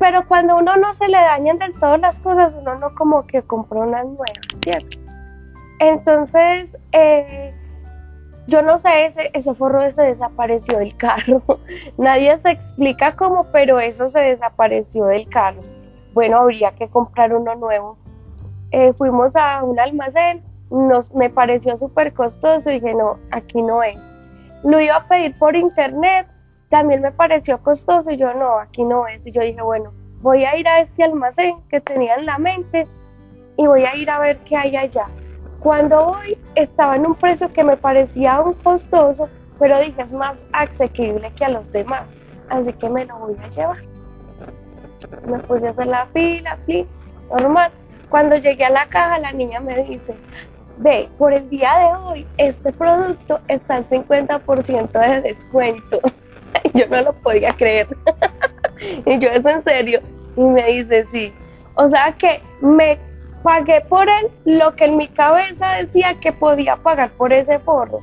Pero 0.00 0.26
cuando 0.26 0.56
uno 0.56 0.78
no 0.78 0.94
se 0.94 1.06
le 1.08 1.18
dañan 1.18 1.58
del 1.58 1.78
todo 1.78 1.98
las 1.98 2.18
cosas, 2.20 2.54
uno 2.54 2.74
no 2.76 2.94
como 2.94 3.26
que 3.26 3.42
compró 3.42 3.80
unas 3.80 4.06
nuevas, 4.06 4.40
¿cierto? 4.64 4.96
Entonces, 5.78 6.74
eh, 6.92 7.54
yo 8.46 8.62
no 8.62 8.78
sé, 8.78 9.04
ese, 9.04 9.30
ese 9.34 9.54
forro 9.54 9.90
se 9.90 10.02
desapareció 10.02 10.78
del 10.78 10.96
carro. 10.96 11.42
Nadie 11.98 12.38
se 12.38 12.52
explica 12.52 13.14
cómo, 13.14 13.46
pero 13.52 13.78
eso 13.78 14.08
se 14.08 14.20
desapareció 14.20 15.04
del 15.04 15.28
carro. 15.28 15.60
Bueno, 16.14 16.38
habría 16.38 16.72
que 16.72 16.88
comprar 16.88 17.34
uno 17.34 17.54
nuevo. 17.56 17.98
Eh, 18.70 18.94
fuimos 18.94 19.36
a 19.36 19.62
un 19.62 19.78
almacén, 19.78 20.42
nos, 20.70 21.14
me 21.14 21.28
pareció 21.28 21.76
súper 21.76 22.14
costoso 22.14 22.70
y 22.70 22.80
dije, 22.80 22.94
no, 22.94 23.18
aquí 23.32 23.60
no 23.60 23.82
es. 23.82 24.00
Lo 24.64 24.80
iba 24.80 24.96
a 24.96 25.06
pedir 25.06 25.36
por 25.38 25.56
internet, 25.56 26.26
también 26.70 27.02
me 27.02 27.10
pareció 27.12 27.58
costoso 27.58 28.10
y 28.10 28.16
yo 28.16 28.32
no, 28.32 28.58
aquí 28.58 28.84
no 28.84 29.06
es. 29.06 29.26
Y 29.26 29.32
yo 29.32 29.42
dije, 29.42 29.60
bueno, 29.60 29.92
voy 30.22 30.44
a 30.44 30.56
ir 30.56 30.66
a 30.66 30.80
este 30.80 31.02
almacén 31.02 31.56
que 31.68 31.80
tenía 31.80 32.14
en 32.14 32.26
la 32.26 32.38
mente 32.38 32.86
y 33.58 33.66
voy 33.66 33.84
a 33.84 33.94
ir 33.96 34.08
a 34.08 34.20
ver 34.20 34.38
qué 34.38 34.56
hay 34.56 34.76
allá. 34.76 35.06
Cuando 35.58 36.06
voy 36.06 36.38
estaba 36.54 36.96
en 36.96 37.04
un 37.04 37.14
precio 37.14 37.52
que 37.52 37.64
me 37.64 37.76
parecía 37.76 38.40
un 38.40 38.54
costoso, 38.54 39.28
pero 39.58 39.78
dije 39.80 40.00
es 40.00 40.12
más 40.12 40.36
asequible 40.52 41.30
que 41.34 41.44
a 41.44 41.50
los 41.50 41.70
demás, 41.72 42.04
así 42.48 42.72
que 42.72 42.88
me 42.88 43.04
lo 43.04 43.18
voy 43.18 43.36
a 43.42 43.48
llevar. 43.50 43.82
Me 45.26 45.38
puse 45.40 45.66
a 45.66 45.70
hacer 45.70 45.86
la 45.88 46.06
fila, 46.06 46.56
fila, 46.66 46.88
normal. 47.30 47.72
Cuando 48.08 48.36
llegué 48.36 48.64
a 48.64 48.70
la 48.70 48.88
caja, 48.88 49.18
la 49.18 49.32
niña 49.32 49.60
me 49.60 49.82
dice, 49.84 50.14
ve, 50.78 51.08
por 51.18 51.32
el 51.32 51.48
día 51.48 51.78
de 51.78 51.86
hoy, 51.96 52.26
este 52.38 52.72
producto 52.72 53.40
está 53.48 53.76
al 53.76 53.88
50% 53.88 54.90
de 54.92 55.20
descuento. 55.20 56.00
yo 56.74 56.86
no 56.88 57.02
lo 57.02 57.12
podía 57.14 57.52
creer. 57.54 57.88
y 59.06 59.18
yo, 59.18 59.28
¿es 59.30 59.44
en 59.44 59.62
serio? 59.64 60.00
Y 60.36 60.42
me 60.42 60.64
dice, 60.66 61.04
sí. 61.06 61.32
O 61.74 61.88
sea 61.88 62.12
que 62.18 62.40
me 62.60 62.98
pagué 63.42 63.80
por 63.88 64.08
él 64.08 64.28
lo 64.44 64.72
que 64.72 64.84
en 64.84 64.96
mi 64.96 65.08
cabeza 65.08 65.72
decía 65.74 66.14
que 66.20 66.32
podía 66.32 66.76
pagar 66.76 67.10
por 67.12 67.32
ese 67.32 67.58
forro. 67.60 68.00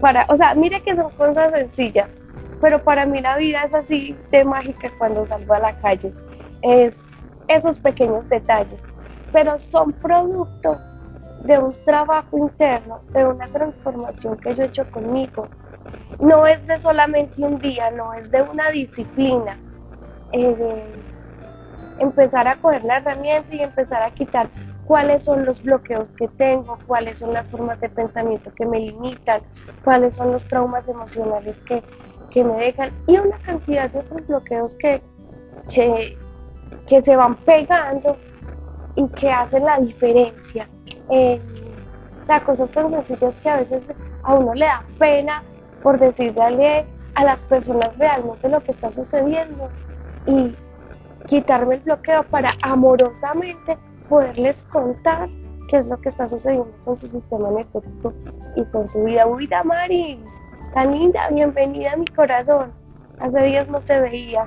Para, 0.00 0.26
o 0.28 0.36
sea, 0.36 0.54
mire 0.54 0.82
que 0.82 0.96
son 0.96 1.10
cosas 1.12 1.52
sencillas. 1.52 2.08
pero 2.60 2.82
para 2.82 3.04
mí 3.04 3.20
la 3.20 3.36
vida 3.36 3.64
es 3.64 3.74
así 3.74 4.16
de 4.30 4.44
mágica 4.44 4.90
cuando 4.98 5.26
salgo 5.26 5.54
a 5.54 5.58
la 5.58 5.72
calle. 5.80 6.12
Es 6.62 6.94
esos 7.48 7.78
pequeños 7.78 8.26
detalles, 8.28 8.80
pero 9.32 9.58
son 9.58 9.92
producto 9.92 10.78
de 11.44 11.58
un 11.58 11.74
trabajo 11.84 12.38
interno, 12.38 13.00
de 13.12 13.26
una 13.26 13.46
transformación 13.48 14.38
que 14.38 14.54
yo 14.54 14.62
he 14.62 14.66
hecho 14.66 14.90
conmigo. 14.90 15.48
No 16.20 16.46
es 16.46 16.64
de 16.66 16.78
solamente 16.78 17.42
un 17.42 17.58
día, 17.58 17.90
no 17.90 18.14
es 18.14 18.30
de 18.30 18.42
una 18.42 18.70
disciplina. 18.70 19.58
Eh, 20.32 21.02
empezar 21.98 22.48
a 22.48 22.56
coger 22.56 22.84
la 22.84 22.98
herramienta 22.98 23.54
y 23.54 23.60
empezar 23.60 24.02
a 24.02 24.10
quitar 24.10 24.48
cuáles 24.84 25.24
son 25.24 25.44
los 25.44 25.62
bloqueos 25.62 26.08
que 26.10 26.28
tengo, 26.28 26.78
cuáles 26.86 27.18
son 27.18 27.32
las 27.32 27.48
formas 27.48 27.80
de 27.80 27.88
pensamiento 27.88 28.52
que 28.54 28.66
me 28.66 28.80
limitan, 28.80 29.42
cuáles 29.82 30.16
son 30.16 30.32
los 30.32 30.44
traumas 30.44 30.86
emocionales 30.88 31.56
que, 31.66 31.82
me 32.42 32.56
dejan 32.56 32.90
y 33.06 33.16
una 33.16 33.38
cantidad 33.38 33.88
de 33.90 34.00
otros 34.00 34.26
bloqueos 34.26 34.76
que, 34.78 35.00
que, 35.72 36.18
que 36.88 37.00
se 37.00 37.14
van 37.14 37.36
pegando 37.36 38.16
y 38.96 39.08
que 39.10 39.30
hacen 39.30 39.64
la 39.64 39.78
diferencia. 39.78 40.66
Eh, 41.10 41.40
o 42.20 42.24
sea, 42.24 42.42
cosas 42.42 42.68
tan 42.72 42.90
sencillas 42.90 43.34
que 43.40 43.48
a 43.48 43.56
veces 43.58 43.82
a 44.24 44.34
uno 44.34 44.52
le 44.52 44.64
da 44.64 44.82
pena 44.98 45.44
por 45.84 45.98
decirle 45.98 46.86
a 47.14 47.24
las 47.24 47.44
personas 47.44 47.96
realmente 47.98 48.48
lo 48.48 48.60
que 48.62 48.72
está 48.72 48.92
sucediendo 48.92 49.70
y 50.26 50.56
quitarme 51.26 51.76
el 51.76 51.82
bloqueo 51.82 52.22
para 52.24 52.50
amorosamente 52.62 53.76
poderles 54.08 54.62
contar 54.64 55.28
qué 55.68 55.76
es 55.76 55.86
lo 55.86 56.00
que 56.00 56.08
está 56.08 56.26
sucediendo 56.26 56.72
con 56.86 56.96
su 56.96 57.06
sistema 57.06 57.50
energético 57.50 58.14
y 58.56 58.64
con 58.64 58.88
su 58.88 59.04
vida. 59.04 59.26
Uy, 59.26 59.46
Mari, 59.62 60.18
tan 60.72 60.90
linda, 60.90 61.28
bienvenida 61.28 61.92
a 61.92 61.96
mi 61.96 62.06
corazón. 62.06 62.72
Hace 63.20 63.44
días 63.44 63.68
no 63.68 63.80
te 63.82 64.00
veía. 64.00 64.44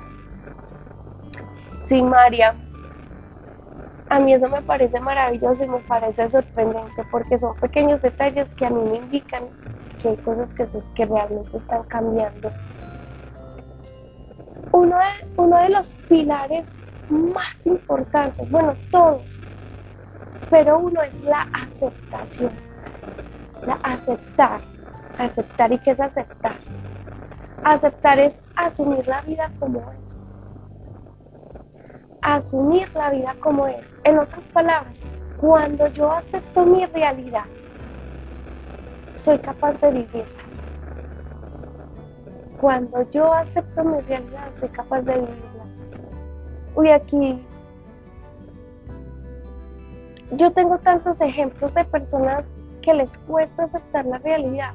Sí, 1.86 2.02
María, 2.02 2.52
a 4.08 4.18
mí 4.18 4.34
eso 4.34 4.48
me 4.48 4.60
parece 4.62 4.98
maravilloso 4.98 5.64
y 5.64 5.68
me 5.68 5.78
parece 5.78 6.28
sorprendente 6.30 7.02
porque 7.12 7.38
son 7.38 7.54
pequeños 7.60 8.02
detalles 8.02 8.48
que 8.56 8.66
a 8.66 8.70
mí 8.70 8.82
me 8.90 8.96
indican 8.96 9.44
que 9.98 10.08
hay 10.10 10.16
cosas 10.18 10.48
que, 10.56 10.66
que 10.94 11.06
realmente 11.06 11.56
están 11.56 11.82
cambiando. 11.84 12.50
Uno 14.72 14.96
de, 14.96 15.42
uno 15.42 15.58
de 15.60 15.68
los 15.70 15.88
pilares 16.08 16.66
más 17.08 17.54
importantes, 17.64 18.50
bueno, 18.50 18.74
todos, 18.90 19.40
pero 20.50 20.78
uno 20.78 21.02
es 21.02 21.14
la 21.22 21.46
aceptación. 21.52 22.52
La 23.66 23.74
aceptar, 23.82 24.60
aceptar 25.18 25.72
y 25.72 25.78
qué 25.78 25.90
es 25.90 26.00
aceptar. 26.00 26.56
Aceptar 27.64 28.18
es 28.18 28.36
asumir 28.56 29.06
la 29.06 29.20
vida 29.22 29.50
como 29.58 29.80
es 29.92 30.08
asumir 32.22 32.88
la 32.94 33.10
vida 33.10 33.34
como 33.40 33.66
es. 33.66 33.86
En 34.04 34.18
otras 34.18 34.42
palabras, 34.52 35.00
cuando 35.40 35.86
yo 35.88 36.12
acepto 36.12 36.66
mi 36.66 36.84
realidad, 36.86 37.44
soy 39.28 39.38
capaz 39.40 39.78
de 39.82 39.90
vivirla. 39.90 40.24
Cuando 42.62 43.10
yo 43.10 43.30
acepto 43.30 43.84
mi 43.84 44.00
realidad, 44.00 44.48
soy 44.54 44.70
capaz 44.70 45.02
de 45.02 45.18
vivirla. 45.18 45.64
Uy, 46.74 46.90
aquí 46.90 47.38
yo 50.30 50.50
tengo 50.52 50.78
tantos 50.78 51.20
ejemplos 51.20 51.74
de 51.74 51.84
personas 51.84 52.42
que 52.80 52.94
les 52.94 53.18
cuesta 53.18 53.64
aceptar 53.64 54.06
la 54.06 54.16
realidad 54.16 54.72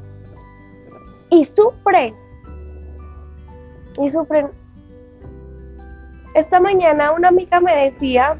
y 1.31 1.45
sufren. 1.45 2.13
Y 3.99 4.11
sufren 4.11 4.49
esta 6.35 6.59
mañana 6.59 7.11
una 7.11 7.29
amiga 7.29 7.59
me 7.59 7.89
decía 7.89 8.37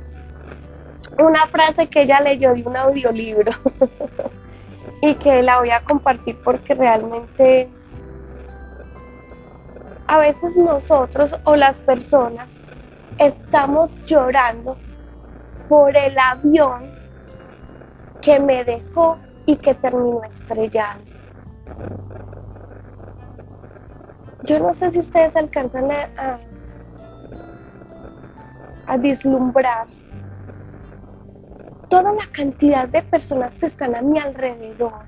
una 1.17 1.47
frase 1.47 1.87
que 1.87 2.03
ella 2.03 2.21
leyó 2.21 2.53
de 2.53 2.63
un 2.63 2.77
audiolibro 2.77 3.51
y 5.05 5.15
que 5.15 5.43
la 5.43 5.59
voy 5.59 5.69
a 5.69 5.83
compartir 5.83 6.39
porque 6.45 6.73
realmente 6.75 7.69
a 10.07 10.17
veces 10.17 10.55
nosotros 10.55 11.35
o 11.43 11.57
las 11.57 11.81
personas 11.81 12.49
estamos 13.17 13.93
llorando 14.05 14.77
por 15.67 15.95
el 15.97 16.17
avión 16.17 16.89
que 18.21 18.39
me 18.39 18.63
dejó 18.63 19.17
y 19.45 19.57
que 19.57 19.75
terminó 19.75 20.23
estrellado. 20.23 21.01
Yo 24.43 24.57
no 24.59 24.73
sé 24.73 24.89
si 24.93 24.99
ustedes 24.99 25.35
alcanzan 25.35 25.91
a, 25.91 26.39
a 28.87 28.97
vislumbrar 28.97 29.85
toda 31.93 32.11
la 32.11 32.25
cantidad 32.31 32.87
de 32.87 33.03
personas 33.03 33.53
que 33.59 33.67
están 33.67 33.93
a 33.93 34.01
mi 34.01 34.17
alrededor, 34.17 35.05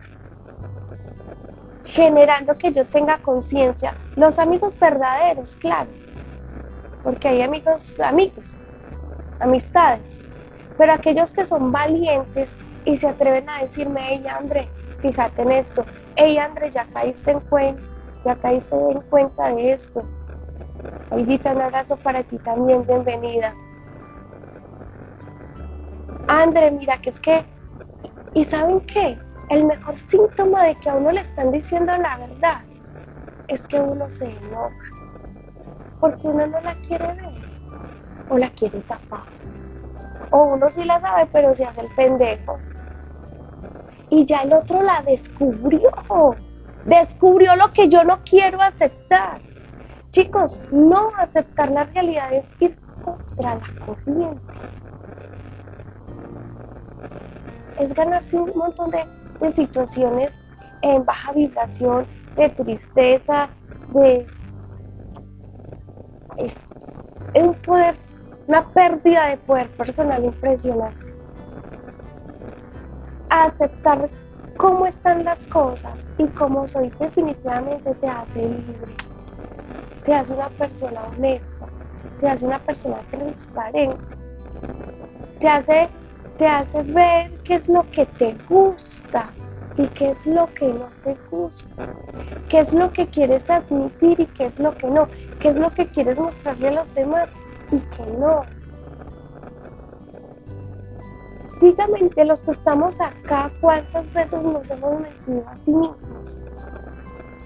generando 1.83 2.53
que 2.53 2.71
yo 2.71 2.85
tenga 2.85 3.17
conciencia. 3.17 3.95
Los 4.15 4.37
amigos 4.37 4.77
verdaderos, 4.79 5.55
claro, 5.55 5.89
porque 7.01 7.27
hay 7.27 7.41
amigos, 7.41 7.99
amigos, 7.99 8.55
amistades, 9.39 10.19
pero 10.77 10.93
aquellos 10.93 11.33
que 11.33 11.47
son 11.47 11.71
valientes 11.71 12.55
y 12.85 12.97
se 12.97 13.07
atreven 13.07 13.49
a 13.49 13.61
decirme, 13.61 14.01
hey 14.07 14.27
André, 14.27 14.69
fíjate 15.01 15.41
en 15.41 15.53
esto, 15.53 15.87
hey 16.15 16.37
André, 16.37 16.69
ya 16.69 16.85
caíste 16.93 17.31
en 17.31 17.39
cuenta, 17.39 17.83
ya 18.23 18.35
caíste 18.35 18.75
en 18.75 19.01
cuenta 19.09 19.49
de 19.49 19.71
esto. 19.71 20.07
Olvita 21.09 21.51
un 21.51 21.61
abrazo 21.63 21.95
para 21.97 22.21
ti 22.21 22.37
también, 22.37 22.85
bienvenida. 22.85 23.55
André, 26.27 26.71
mira 26.71 26.99
que 27.01 27.09
es 27.09 27.19
que, 27.19 27.45
¿y 28.33 28.45
saben 28.45 28.81
qué? 28.81 29.17
El 29.49 29.65
mejor 29.65 29.99
síntoma 30.09 30.63
de 30.63 30.75
que 30.75 30.89
a 30.89 30.95
uno 30.95 31.11
le 31.11 31.21
están 31.21 31.51
diciendo 31.51 31.95
la 31.97 32.17
verdad 32.17 32.61
es 33.47 33.67
que 33.67 33.79
uno 33.79 34.09
se 34.09 34.25
enoja, 34.25 34.89
porque 35.99 36.27
uno 36.27 36.47
no 36.47 36.59
la 36.61 36.73
quiere 36.87 37.13
ver 37.13 37.33
o 38.29 38.37
la 38.37 38.49
quiere 38.49 38.81
tapar. 38.81 39.23
O 40.31 40.55
uno 40.55 40.69
sí 40.69 40.83
la 40.83 40.99
sabe, 40.99 41.27
pero 41.31 41.53
se 41.53 41.65
hace 41.65 41.81
el 41.81 41.89
pendejo. 41.95 42.57
Y 44.09 44.25
ya 44.25 44.41
el 44.41 44.53
otro 44.53 44.81
la 44.81 45.03
descubrió. 45.03 45.91
Descubrió 46.85 47.55
lo 47.55 47.71
que 47.71 47.87
yo 47.87 48.03
no 48.03 48.19
quiero 48.23 48.61
aceptar. 48.61 49.39
Chicos, 50.09 50.57
no 50.71 51.09
aceptar 51.17 51.71
la 51.71 51.83
realidad 51.85 52.33
es 52.33 52.45
ir 52.59 52.77
contra 53.03 53.55
la 53.55 53.67
corriente 53.85 54.57
es 57.79 57.93
ganarse 57.93 58.35
un 58.37 58.51
montón 58.55 58.91
de, 58.91 59.05
situaciones 59.51 60.31
en 60.81 61.05
baja 61.05 61.31
vibración, 61.33 62.07
de 62.35 62.49
tristeza, 62.49 63.49
de 63.89 64.25
es, 66.37 66.55
un 67.35 67.53
poder, 67.55 67.95
una 68.47 68.63
pérdida 68.69 69.27
de 69.27 69.37
poder 69.37 69.69
personal 69.71 70.23
impresionante. 70.23 71.13
Aceptar 73.29 74.09
cómo 74.57 74.87
están 74.87 75.25
las 75.25 75.45
cosas 75.47 76.05
y 76.17 76.25
cómo 76.27 76.67
soy 76.67 76.91
definitivamente 76.99 77.93
te 77.95 78.07
hace 78.07 78.41
libre, 78.41 78.95
te 80.05 80.13
hace 80.13 80.33
una 80.33 80.49
persona 80.49 81.03
honesta, 81.03 81.65
te 82.21 82.29
hace 82.29 82.45
una 82.45 82.59
persona 82.59 82.99
transparente, 83.11 83.97
te 85.39 85.47
hace 85.47 85.89
te 86.37 86.47
hace 86.47 86.83
ver 86.83 87.31
qué 87.43 87.55
es 87.55 87.67
lo 87.67 87.89
que 87.91 88.05
te 88.05 88.35
gusta 88.49 89.29
y 89.77 89.87
qué 89.87 90.11
es 90.11 90.25
lo 90.25 90.47
que 90.53 90.67
no 90.67 90.87
te 91.03 91.15
gusta, 91.29 91.87
qué 92.49 92.59
es 92.59 92.73
lo 92.73 92.91
que 92.91 93.07
quieres 93.07 93.49
admitir 93.49 94.19
y 94.19 94.25
qué 94.27 94.45
es 94.47 94.59
lo 94.59 94.75
que 94.75 94.87
no, 94.87 95.07
qué 95.39 95.49
es 95.49 95.55
lo 95.55 95.69
que 95.73 95.87
quieres 95.87 96.17
mostrarle 96.17 96.69
a 96.69 96.71
los 96.71 96.93
demás 96.93 97.29
y 97.71 97.79
qué 97.79 98.05
no. 98.17 98.43
Dígame, 101.61 102.09
de 102.09 102.25
los 102.25 102.43
que 102.43 102.51
estamos 102.51 102.99
acá, 102.99 103.49
¿cuántas 103.61 104.11
veces 104.13 104.41
nos 104.43 104.69
hemos 104.69 105.01
metido 105.01 105.47
a 105.47 105.55
sí 105.55 105.71
mismos? 105.71 106.37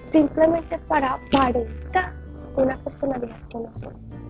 Simplemente 0.06 0.78
para 0.88 1.14
aparentar 1.14 2.12
una 2.56 2.76
personalidad 2.78 3.36
que 3.48 3.58
no 3.58 3.74
somos. 3.74 4.20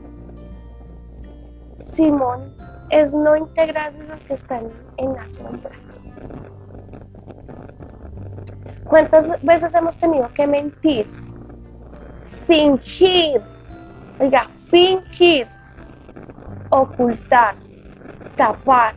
Simón 1.95 2.60
es 2.91 3.15
no 3.15 3.37
integrar 3.37 3.93
los 3.95 4.21
que 4.23 4.35
están 4.35 4.69
en 4.97 5.15
la 5.15 5.29
sombra. 5.31 5.71
¿Cuántas 8.85 9.43
veces 9.43 9.73
hemos 9.75 9.97
tenido 9.97 10.29
que 10.35 10.47
mentir? 10.47 11.07
Fingir, 12.47 13.41
oiga, 14.19 14.49
fingir, 14.71 15.47
ocultar, 16.71 17.55
tapar, 18.37 18.95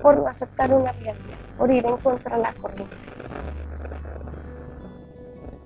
por 0.00 0.16
no 0.16 0.28
aceptar 0.28 0.72
una 0.72 0.92
realidad, 0.92 1.38
por 1.58 1.70
ir 1.70 1.84
en 1.84 1.96
contra 1.96 2.36
de 2.36 2.42
la 2.42 2.54
corriente. 2.54 2.96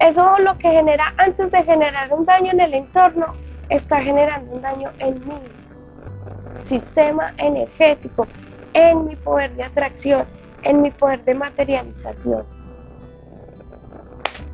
Eso 0.01 0.39
lo 0.39 0.57
que 0.59 0.71
genera, 0.71 1.13
antes 1.19 1.51
de 1.51 1.63
generar 1.63 2.13
un 2.13 2.25
daño 2.25 2.53
en 2.53 2.61
el 2.61 2.75
entorno, 2.75 3.27
está 3.69 4.01
generando 4.01 4.55
un 4.55 4.63
daño 4.63 4.91
en 4.99 5.21
mi 5.21 5.64
sistema 6.65 7.35
energético, 7.39 8.27
en 8.73 9.07
mi 9.07 9.17
poder 9.17 9.55
de 9.57 9.65
atracción, 9.65 10.25
en 10.63 10.83
mi 10.83 10.91
poder 10.91 11.25
de 11.25 11.35
materialización. 11.35 12.45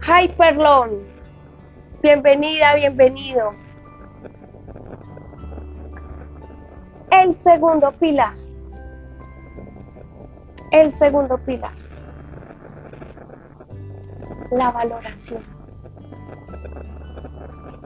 Hyperlon, 0.03 1.05
bienvenida, 2.03 2.75
bienvenido. 2.75 3.55
El 7.11 7.37
segundo 7.43 7.93
pilar. 7.93 8.35
El 10.71 10.97
segundo 10.99 11.39
pilar. 11.39 11.73
La 14.53 14.71
valoración. 14.71 15.43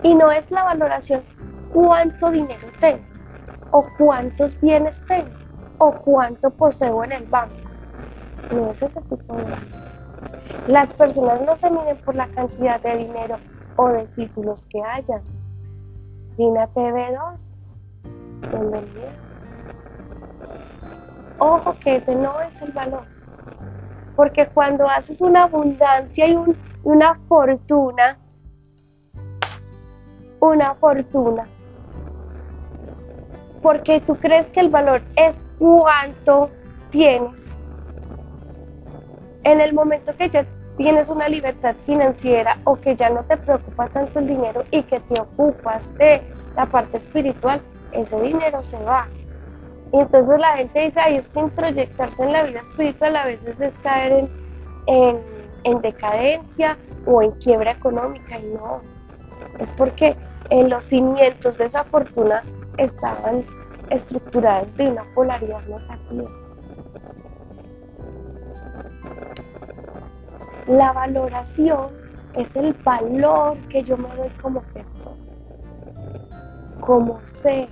Y 0.02 0.14
no 0.14 0.30
es 0.30 0.50
la 0.50 0.64
valoración 0.64 1.22
cuánto 1.72 2.30
dinero 2.30 2.68
tengo, 2.78 3.02
o 3.76 3.84
cuántos 3.98 4.58
bienes 4.60 5.02
tengo, 5.08 5.36
o 5.78 5.90
cuánto 5.90 6.48
poseo 6.48 7.02
en 7.02 7.10
el 7.10 7.24
banco. 7.24 7.56
No 8.52 8.70
es 8.70 8.80
ese 8.80 9.00
tipo 9.00 9.36
de 9.36 9.56
Las 10.68 10.92
personas 10.92 11.40
no 11.44 11.56
se 11.56 11.68
miden 11.70 11.98
por 12.04 12.14
la 12.14 12.28
cantidad 12.28 12.80
de 12.80 12.98
dinero 12.98 13.36
o 13.74 13.88
de 13.88 14.06
títulos 14.14 14.64
que 14.66 14.80
hayan. 14.80 15.22
Dina 16.36 16.68
TV2, 16.68 17.44
bienvenida. 18.52 19.12
Ojo 21.40 21.74
que 21.80 21.96
ese 21.96 22.14
no 22.14 22.40
es 22.42 22.62
el 22.62 22.70
valor. 22.70 23.06
Porque 24.14 24.46
cuando 24.46 24.88
haces 24.88 25.20
una 25.20 25.44
abundancia 25.44 26.28
y 26.28 26.38
una 26.84 27.18
fortuna, 27.28 28.18
una 30.38 30.74
fortuna, 30.76 31.48
porque 33.64 33.98
tú 34.02 34.14
crees 34.16 34.44
que 34.48 34.60
el 34.60 34.68
valor 34.68 35.00
es 35.16 35.42
cuánto 35.58 36.50
tienes. 36.90 37.32
En 39.44 39.58
el 39.58 39.72
momento 39.72 40.14
que 40.18 40.28
ya 40.28 40.44
tienes 40.76 41.08
una 41.08 41.30
libertad 41.30 41.74
financiera 41.86 42.58
o 42.64 42.76
que 42.76 42.94
ya 42.94 43.08
no 43.08 43.24
te 43.24 43.38
preocupa 43.38 43.88
tanto 43.88 44.18
el 44.18 44.26
dinero 44.26 44.64
y 44.70 44.82
que 44.82 45.00
te 45.00 45.18
ocupas 45.18 45.82
de 45.94 46.20
la 46.56 46.66
parte 46.66 46.98
espiritual, 46.98 47.58
ese 47.92 48.20
dinero 48.20 48.62
se 48.62 48.76
va. 48.84 49.08
Y 49.94 49.98
entonces 49.98 50.38
la 50.38 50.58
gente 50.58 50.80
dice, 50.80 51.00
ay, 51.00 51.16
es 51.16 51.28
que 51.30 51.40
introyectarse 51.40 52.22
en 52.22 52.32
la 52.32 52.42
vida 52.42 52.60
espiritual 52.60 53.16
a 53.16 53.24
veces 53.24 53.58
es 53.58 53.72
caer 53.82 54.28
en, 54.88 55.18
en 55.64 55.80
decadencia 55.80 56.76
o 57.06 57.22
en 57.22 57.30
quiebra 57.40 57.70
económica 57.70 58.38
y 58.38 58.44
no, 58.48 58.82
es 59.58 59.70
porque 59.78 60.14
en 60.50 60.68
los 60.68 60.84
cimientos 60.84 61.56
de 61.56 61.64
esa 61.64 61.84
fortuna 61.84 62.42
estaban 62.78 63.44
estructuradas 63.90 64.74
de 64.76 64.88
una 64.88 65.04
polaridad 65.14 65.62
negativa. 65.62 66.30
La 70.66 70.92
valoración 70.92 71.90
es 72.34 72.48
el 72.56 72.72
valor 72.84 73.58
que 73.68 73.82
yo 73.82 73.96
me 73.96 74.08
doy 74.16 74.30
como 74.40 74.62
persona, 74.62 75.16
como 76.80 77.20
ser. 77.42 77.68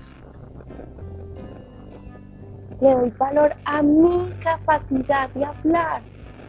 Le 2.80 2.92
doy 2.92 3.10
valor 3.18 3.54
a 3.64 3.82
mi 3.82 4.30
capacidad 4.42 5.30
de 5.30 5.44
hablar, 5.44 6.02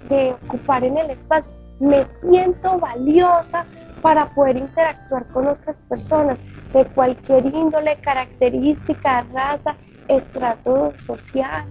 de 0.09 0.35
ocupar 0.45 0.83
en 0.83 0.97
el 0.97 1.11
espacio. 1.11 1.51
Me 1.79 2.05
siento 2.21 2.79
valiosa 2.79 3.65
para 4.01 4.25
poder 4.33 4.57
interactuar 4.57 5.25
con 5.27 5.47
otras 5.47 5.77
personas 5.87 6.37
de 6.73 6.85
cualquier 6.87 7.45
índole, 7.45 7.95
característica, 8.01 9.21
raza, 9.33 9.75
estrato 10.07 10.93
social, 10.99 11.65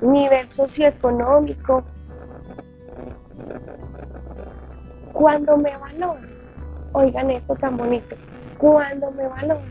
nivel 0.00 0.50
socioeconómico, 0.50 1.84
Cuando 5.16 5.56
me 5.56 5.74
valoro, 5.78 6.20
oigan 6.92 7.30
esto 7.30 7.56
tan 7.56 7.78
bonito, 7.78 8.14
cuando 8.58 9.10
me 9.12 9.26
valoro, 9.26 9.62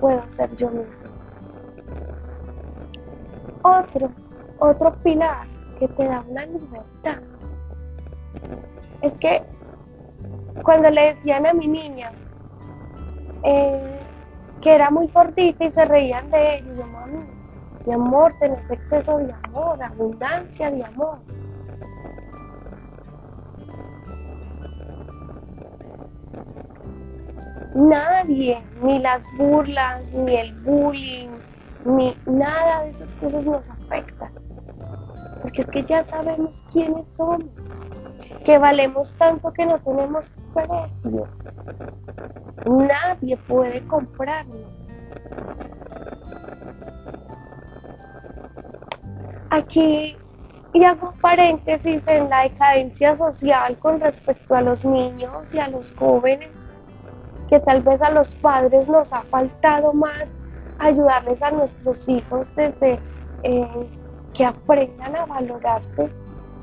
puedo 0.00 0.28
ser 0.28 0.52
yo 0.56 0.68
mismo. 0.68 1.08
Otro, 3.62 4.10
otro 4.58 4.92
pilar 5.04 5.46
que 5.78 5.86
te 5.86 6.04
da 6.06 6.24
una 6.26 6.44
libertad 6.44 7.18
es 9.02 9.14
que 9.14 9.40
cuando 10.64 10.90
le 10.90 11.14
decían 11.14 11.46
a 11.46 11.52
mi 11.52 11.68
niña 11.68 12.10
eh, 13.42 14.00
que 14.60 14.74
era 14.74 14.90
muy 14.90 15.08
gordita 15.08 15.64
y 15.64 15.72
se 15.72 15.84
reían 15.84 16.30
de 16.30 16.58
ella, 16.58 16.72
yo, 16.74 16.86
mami, 16.86 17.24
mi 17.86 17.92
amor, 17.92 18.34
tenés 18.38 18.70
exceso 18.70 19.18
de 19.18 19.32
amor, 19.44 19.82
abundancia 19.82 20.70
de 20.70 20.84
amor. 20.84 21.18
nadie, 27.74 28.62
ni 28.82 28.98
las 28.98 29.22
burlas, 29.36 30.10
ni 30.12 30.36
el 30.36 30.54
bullying, 30.62 31.30
ni 31.84 32.16
nada 32.26 32.82
de 32.82 32.90
esas 32.90 33.12
cosas 33.14 33.44
nos 33.44 33.68
afecta. 33.68 34.30
Porque 35.42 35.62
es 35.62 35.66
que 35.68 35.82
ya 35.84 36.04
sabemos 36.06 36.62
quiénes 36.72 37.08
somos, 37.16 37.44
que 38.44 38.58
valemos 38.58 39.12
tanto 39.14 39.52
que 39.52 39.66
no 39.66 39.78
tenemos 39.78 40.30
precio. 40.54 41.28
Nadie 42.66 43.36
puede 43.36 43.86
comprarnos. 43.86 44.76
Aquí 49.50 50.16
y 50.72 50.84
hago 50.84 51.12
paréntesis 51.20 52.06
en 52.06 52.30
la 52.30 52.42
decadencia 52.42 53.16
social 53.16 53.76
con 53.78 54.00
respecto 54.00 54.54
a 54.54 54.60
los 54.60 54.84
niños 54.84 55.52
y 55.52 55.58
a 55.58 55.68
los 55.68 55.90
jóvenes 55.96 56.50
que 57.48 57.58
tal 57.60 57.82
vez 57.82 58.00
a 58.00 58.10
los 58.10 58.28
padres 58.36 58.88
nos 58.88 59.12
ha 59.12 59.22
faltado 59.22 59.92
más 59.92 60.28
ayudarles 60.78 61.42
a 61.42 61.50
nuestros 61.50 62.08
hijos 62.08 62.48
desde 62.54 63.00
eh, 63.42 63.88
que 64.40 64.46
aprendan 64.46 65.16
a 65.16 65.26
valorarse 65.26 66.10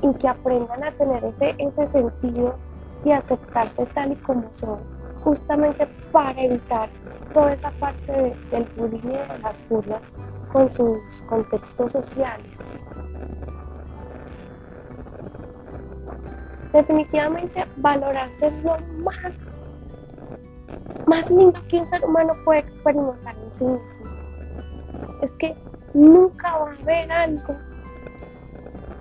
y 0.02 0.12
que 0.14 0.26
aprendan 0.26 0.82
a 0.82 0.90
tener 0.90 1.24
ese, 1.24 1.54
ese 1.58 1.86
sentido 1.92 2.56
y 3.04 3.12
aceptarse 3.12 3.86
tal 3.94 4.10
y 4.10 4.16
como 4.16 4.52
son, 4.52 4.80
justamente 5.22 5.86
para 6.10 6.42
evitar 6.42 6.90
toda 7.32 7.52
esa 7.52 7.70
parte 7.78 8.36
del 8.50 8.64
bullying 8.76 8.98
y 8.98 9.10
de 9.10 9.38
las 9.40 9.54
burlas 9.68 10.02
con 10.50 10.72
sus 10.72 10.98
contextos 11.28 11.92
sociales. 11.92 12.50
Definitivamente 16.72 17.64
valorarse 17.76 18.44
es 18.48 18.64
lo 18.64 18.76
más 19.04 19.38
más 21.06 21.30
lindo 21.30 21.60
que 21.68 21.76
un 21.76 21.86
ser 21.86 22.04
humano 22.04 22.32
puede 22.44 22.58
experimentar 22.58 23.36
en 23.36 23.52
sí 23.52 23.64
mismo. 23.64 24.10
Es 25.22 25.30
que 25.38 25.56
nunca 25.94 26.58
va 26.58 26.70
a 26.70 26.74
haber 26.74 27.12
algo 27.12 27.67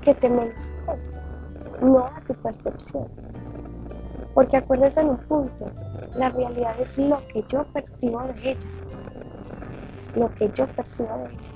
que 0.08 0.14
te 0.14 0.30
no 0.30 2.06
a 2.06 2.22
tu 2.26 2.34
percepción. 2.36 3.06
Porque 4.34 4.56
acuérdese 4.56 5.02
en 5.02 5.10
un 5.10 5.18
punto, 5.18 5.70
la 6.16 6.30
realidad 6.30 6.80
es 6.80 6.98
lo 6.98 7.18
que 7.34 7.44
yo 7.50 7.66
percibo 7.74 8.22
de 8.22 8.52
ella. 8.52 8.70
Lo 10.16 10.34
que 10.36 10.50
yo 10.54 10.66
percibo 10.68 11.10
de 11.10 11.26
ella. 11.26 11.52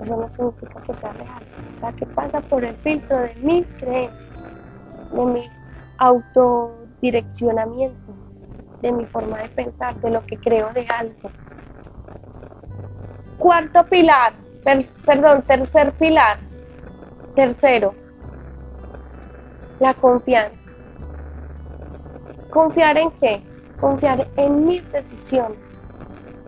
Eso 0.00 0.16
no 0.16 0.30
significa 0.30 0.80
que 0.80 0.94
sea 0.94 1.12
real. 1.12 1.42
Sea, 1.80 1.92
que 1.92 2.06
pasa 2.06 2.40
por 2.40 2.64
el 2.64 2.74
filtro 2.76 3.18
de 3.18 3.34
mis 3.34 3.66
creencias, 3.74 4.26
de 5.12 5.26
mi 5.26 5.46
autodireccionamiento 5.98 8.14
de 8.80 8.92
mi 8.92 9.04
forma 9.04 9.42
de 9.42 9.50
pensar, 9.50 10.00
de 10.00 10.08
lo 10.08 10.24
que 10.24 10.38
creo 10.38 10.72
de 10.72 10.86
algo. 10.88 11.30
Cuarto 13.36 13.84
pilar, 13.84 14.32
perdón, 15.04 15.42
tercer 15.42 15.92
pilar, 15.92 16.38
tercero, 17.34 17.94
la 19.78 19.94
confianza. 19.94 20.70
¿Confiar 22.50 22.98
en 22.98 23.10
qué? 23.20 23.42
Confiar 23.78 24.26
en 24.36 24.66
mis 24.66 24.92
decisiones, 24.92 25.58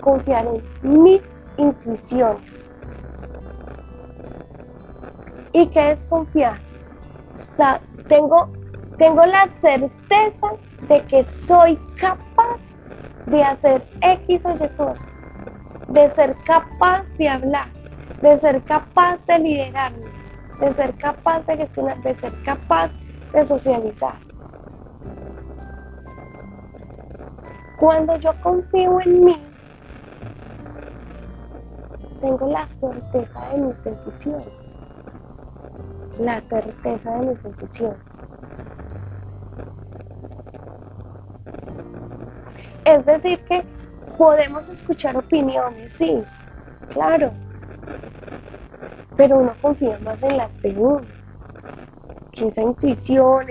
confiar 0.00 0.46
en 0.46 1.02
mis 1.02 1.22
intuiciones. 1.56 2.52
¿Y 5.52 5.66
qué 5.68 5.92
es 5.92 6.00
confiar? 6.02 6.58
tengo, 8.08 8.48
tengo 8.98 9.24
la 9.26 9.48
certeza 9.60 10.48
de 10.88 11.02
que 11.06 11.24
soy 11.24 11.76
capaz 12.00 12.58
de 13.26 13.42
hacer 13.42 13.82
X 14.00 14.44
o 14.44 14.50
Y 14.52 14.68
cosas, 14.76 15.08
de 15.88 16.14
ser 16.14 16.34
capaz 16.44 17.04
de 17.18 17.28
hablar, 17.28 17.68
de 18.20 18.38
ser 18.38 18.62
capaz 18.64 19.18
de 19.26 19.38
liderarme, 19.38 20.11
de 20.62 20.72
ser 20.74 20.96
capaz 20.98 21.44
de 21.46 21.56
gestionar, 21.56 22.00
de 22.02 22.14
ser 22.20 22.32
capaz 22.44 22.90
de 23.32 23.44
socializar. 23.44 24.16
Cuando 27.80 28.16
yo 28.18 28.32
confío 28.40 29.00
en 29.00 29.24
mí, 29.24 29.42
tengo 32.20 32.48
la 32.48 32.68
certeza 32.78 33.48
de 33.50 33.58
mis 33.58 33.84
decisiones. 33.84 34.52
La 36.20 36.40
certeza 36.42 37.10
de 37.10 37.26
mis 37.26 37.42
decisiones. 37.42 38.00
Es 42.84 43.04
decir, 43.04 43.40
que 43.46 43.64
podemos 44.16 44.68
escuchar 44.68 45.16
opiniones, 45.16 45.92
sí, 45.94 46.22
claro, 46.90 47.32
pero 49.16 49.38
uno 49.38 49.52
confía 49.60 49.98
más 50.00 50.22
en 50.22 50.36
las 50.36 50.62
de 50.62 50.70
uno. 50.70 51.02
Que 52.32 52.48
esa 52.48 52.62
intuición 52.62 53.46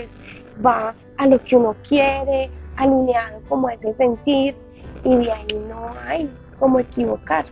va 0.66 0.94
a 1.18 1.28
lo 1.28 1.42
que 1.44 1.56
uno 1.56 1.76
quiere, 1.88 2.50
alineado 2.78 3.42
como 3.48 3.70
ese 3.70 3.94
sentir, 3.94 4.56
y 5.04 5.16
de 5.16 5.32
ahí 5.32 5.66
no 5.70 5.90
hay 6.06 6.30
como 6.60 6.80
equivocarse. 6.80 7.52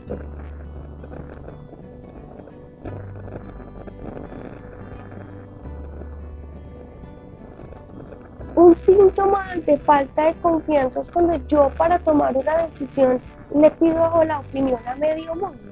Un 8.56 8.76
síntoma 8.76 9.56
de 9.66 9.78
falta 9.78 10.26
de 10.26 10.34
confianza 10.42 11.00
es 11.00 11.10
cuando 11.10 11.36
yo 11.48 11.72
para 11.78 11.98
tomar 12.00 12.36
una 12.36 12.68
decisión 12.68 13.22
le 13.56 13.72
pido 13.72 14.24
la 14.26 14.40
opinión 14.40 14.80
a 14.86 14.96
medio 14.96 15.34
mundo. 15.34 15.69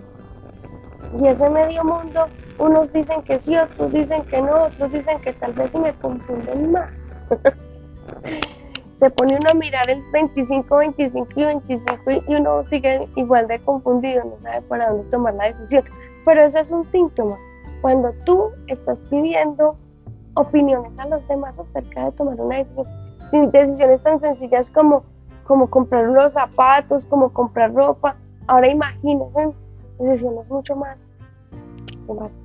Y 1.19 1.27
ese 1.27 1.49
medio 1.49 1.83
mundo, 1.83 2.27
unos 2.59 2.91
dicen 2.93 3.21
que 3.23 3.39
sí, 3.39 3.55
otros 3.57 3.91
dicen 3.91 4.23
que 4.25 4.41
no, 4.41 4.65
otros 4.65 4.91
dicen 4.91 5.19
que 5.21 5.33
tal 5.33 5.53
vez 5.53 5.73
me 5.73 5.93
confunden 5.95 6.71
más. 6.71 6.89
Se 8.99 9.09
pone 9.11 9.37
uno 9.37 9.51
a 9.51 9.53
mirar 9.53 9.89
el 9.89 10.01
25, 10.11 10.75
25 10.75 11.27
y 11.35 11.45
25 11.45 12.11
y 12.27 12.35
uno 12.35 12.63
sigue 12.63 13.07
igual 13.15 13.47
de 13.47 13.59
confundido, 13.59 14.23
no 14.23 14.35
sabe 14.41 14.61
para 14.63 14.89
dónde 14.89 15.09
tomar 15.11 15.35
la 15.35 15.45
decisión. 15.45 15.83
Pero 16.25 16.43
eso 16.43 16.59
es 16.59 16.71
un 16.71 16.83
síntoma. 16.85 17.37
Cuando 17.81 18.11
tú 18.25 18.49
estás 18.65 18.99
pidiendo 19.01 19.77
opiniones 20.33 20.97
a 20.97 21.07
los 21.07 21.27
demás 21.27 21.59
acerca 21.59 22.05
de 22.05 22.11
tomar 22.13 22.39
una 22.41 22.57
decisión. 22.57 23.51
Decisiones 23.51 24.01
tan 24.01 24.19
sencillas 24.19 24.71
como, 24.71 25.03
como 25.43 25.69
comprar 25.69 26.09
unos 26.09 26.33
zapatos, 26.33 27.05
como 27.05 27.31
comprar 27.31 27.73
ropa. 27.73 28.15
Ahora 28.47 28.67
imagínense 28.67 29.53
decisiones 29.99 30.49
mucho 30.49 30.75
más, 30.75 30.97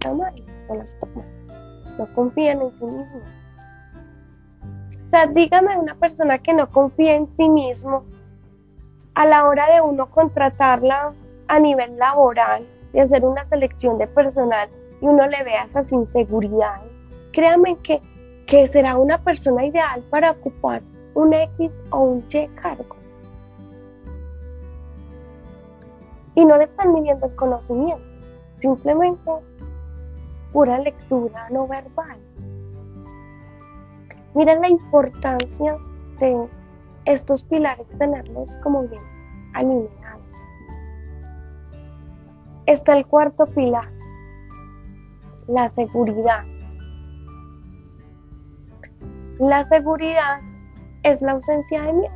tamaño, 0.01 0.45
no 0.69 0.75
las 0.77 0.99
toman. 0.99 1.27
No 1.99 2.07
confían 2.15 2.63
en 2.63 2.71
sí 2.79 2.85
mismos. 2.85 3.23
O 5.07 5.11
sea, 5.11 5.27
dígame 5.27 5.77
una 5.77 5.95
persona 5.95 6.39
que 6.39 6.55
no 6.55 6.71
confía 6.71 7.15
en 7.15 7.29
sí 7.29 7.49
mismo 7.49 8.05
a 9.15 9.27
la 9.27 9.47
hora 9.47 9.75
de 9.75 9.81
uno 9.81 10.07
contratarla 10.11 11.13
a 11.49 11.59
nivel 11.59 11.99
laboral 11.99 12.67
y 12.95 13.01
hacer 13.01 13.25
una 13.25 13.45
selección 13.45 13.99
de 13.99 14.07
personal 14.07 14.69
y 15.03 15.07
uno 15.07 15.27
le 15.27 15.45
vea 15.45 15.65
esas 15.65 15.93
inseguridades 15.93 16.93
créanme 17.33 17.77
que, 17.83 18.01
que 18.47 18.67
será 18.67 18.97
una 18.97 19.19
persona 19.19 19.67
ideal 19.67 20.03
para 20.11 20.33
ocupar 20.33 20.83
un 21.15 21.35
X 21.35 21.77
o 21.91 21.99
un 22.01 22.25
Y 22.31 22.47
cargo. 22.49 22.97
Y 26.35 26.45
no 26.45 26.57
le 26.57 26.65
están 26.65 26.93
midiendo 26.93 27.27
el 27.27 27.35
conocimiento, 27.37 28.03
simplemente 28.59 29.31
pura 30.53 30.79
lectura 30.79 31.49
no 31.51 31.67
verbal. 31.67 32.19
Miren 34.35 34.61
la 34.63 34.69
importancia 34.69 35.77
de 36.19 36.49
estos 37.05 37.43
pilares, 37.45 37.87
tenerlos 37.99 38.57
como 38.63 38.83
bien 38.89 39.03
alineados. 39.55 40.43
Está 42.67 42.97
el 42.97 43.07
cuarto 43.07 43.45
pilar, 43.47 43.89
la 45.49 45.71
seguridad. 45.73 46.45
La 49.39 49.65
seguridad 49.65 50.41
es 51.03 51.21
la 51.21 51.33
ausencia 51.33 51.83
de 51.83 51.93
miedo. 51.93 52.15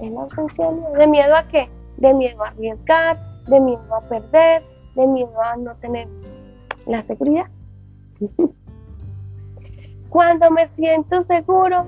Es 0.00 0.10
la 0.10 0.20
ausencia 0.22 0.66
de 0.66 0.72
miedo. 0.72 0.92
¿De 0.92 1.06
miedo 1.06 1.36
a 1.36 1.42
qué? 1.44 1.70
De 1.96 2.12
miedo 2.14 2.42
a 2.42 2.48
arriesgar, 2.48 3.18
de 3.46 3.60
miedo 3.60 3.94
a 3.94 4.00
perder, 4.08 4.62
de 4.94 5.06
miedo 5.06 5.40
a 5.40 5.56
no 5.56 5.72
tener 5.74 6.08
la 6.86 7.02
seguridad. 7.02 7.46
Cuando 10.08 10.50
me 10.50 10.68
siento 10.74 11.22
seguro, 11.22 11.86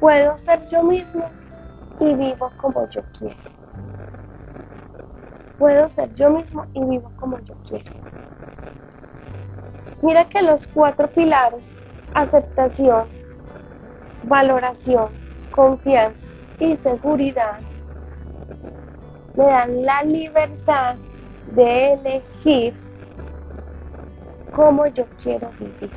puedo 0.00 0.38
ser 0.38 0.60
yo 0.70 0.82
mismo 0.82 1.24
y 2.00 2.14
vivo 2.14 2.50
como 2.60 2.88
yo 2.90 3.02
quiero. 3.18 3.36
Puedo 5.58 5.88
ser 5.88 6.12
yo 6.14 6.30
mismo 6.30 6.66
y 6.74 6.84
vivo 6.84 7.10
como 7.16 7.38
yo 7.40 7.54
quiero. 7.68 7.90
Mira 10.02 10.28
que 10.28 10.42
los 10.42 10.66
cuatro 10.68 11.10
pilares 11.10 11.68
aceptación, 12.14 13.08
valoración, 14.22 15.08
confianza 15.50 16.26
y 16.58 16.76
seguridad 16.76 17.60
me 19.36 19.44
dan 19.44 19.84
la 19.84 20.02
libertad 20.02 20.96
de 21.54 21.92
elegir 21.94 22.74
cómo 24.52 24.86
yo 24.86 25.04
quiero 25.22 25.50
vivir. 25.58 25.90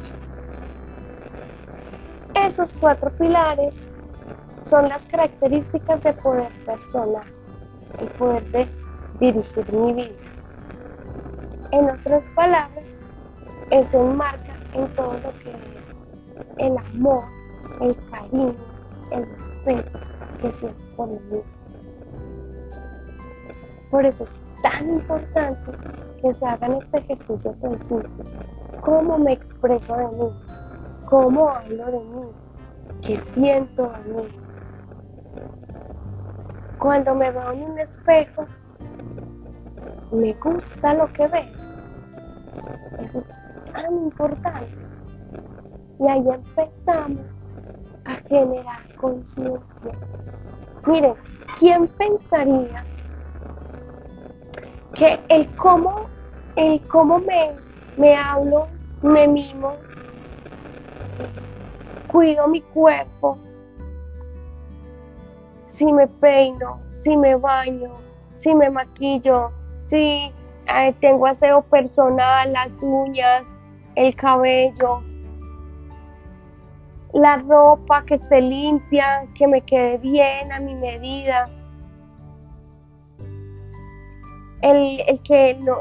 Esos 2.35 2.73
cuatro 2.73 3.11
pilares 3.11 3.75
son 4.63 4.89
las 4.89 5.03
características 5.03 6.01
de 6.03 6.13
poder 6.13 6.51
personal, 6.65 7.25
el 7.99 8.07
poder 8.09 8.43
de 8.51 8.67
dirigir 9.19 9.73
mi 9.73 9.93
vida. 9.93 10.15
En 11.71 11.89
otras 11.89 12.23
palabras, 12.35 12.85
es 13.71 13.93
enmarca 13.93 14.55
en 14.73 14.87
todo 14.95 15.13
lo 15.13 15.31
que 15.39 15.51
es 15.51 15.87
el 16.57 16.77
amor, 16.77 17.23
el 17.81 17.95
cariño, 18.09 18.55
el 19.11 19.25
respeto 19.65 19.99
que 20.41 20.51
siento 20.53 20.95
por 20.95 21.09
mí. 21.09 21.56
Por 23.89 24.05
eso 24.05 24.25
es 24.25 24.33
tan 24.61 24.89
importante 24.89 25.71
que 26.21 26.33
se 26.33 26.45
hagan 26.45 26.73
este 26.73 26.97
ejercicio 26.97 27.55
tan. 27.61 28.03
¿Cómo 28.81 29.17
me 29.17 29.33
expreso 29.33 29.95
de 29.95 30.07
mí? 30.07 30.29
¿Cómo 31.05 31.49
hablo 31.49 31.85
de 31.85 31.99
mí? 31.99 32.31
¿Qué 33.01 33.21
siento 33.33 33.89
de 33.89 34.13
mí? 34.13 34.27
Cuando 36.79 37.15
me 37.15 37.31
veo 37.31 37.51
en 37.51 37.63
un 37.63 37.79
espejo, 37.79 38.45
me 40.11 40.33
gusta 40.33 40.93
lo 40.93 41.11
que 41.13 41.27
veo. 41.27 41.67
Eso 42.99 43.19
es 43.19 43.71
tan 43.73 43.93
importante. 43.93 44.67
Y 45.99 46.07
ahí 46.07 46.25
empezamos 46.29 47.25
a 48.05 48.15
generar 48.27 48.95
conciencia. 48.95 49.91
Miren, 50.85 51.15
¿quién 51.57 51.87
pensaría 51.97 52.85
que 54.97 55.19
el 55.29 55.55
cómo, 55.55 56.09
el 56.55 56.85
cómo 56.87 57.19
me, 57.19 57.55
me 57.97 58.15
hablo, 58.15 58.67
me 59.03 59.27
mimo, 59.27 59.77
cuido 62.07 62.47
mi 62.47 62.61
cuerpo, 62.61 63.37
si 65.67 65.91
me 65.93 66.07
peino, 66.07 66.79
si 67.01 67.15
me 67.15 67.35
baño, 67.35 67.91
si 68.39 68.55
me 68.55 68.69
maquillo, 68.71 69.51
si 69.85 70.33
eh, 70.67 70.95
tengo 70.99 71.27
aseo 71.27 71.61
personal, 71.61 72.51
las 72.51 72.71
uñas, 72.81 73.45
el 73.95 74.15
cabello, 74.15 75.03
la 77.13 77.37
ropa 77.37 78.03
que 78.03 78.15
esté 78.15 78.41
limpia, 78.41 79.27
que 79.35 79.47
me 79.47 79.61
quede 79.61 79.99
bien 79.99 80.51
a 80.51 80.59
mi 80.59 80.73
medida. 80.73 81.45
El, 84.61 85.21
que 85.23 85.55
no, 85.61 85.77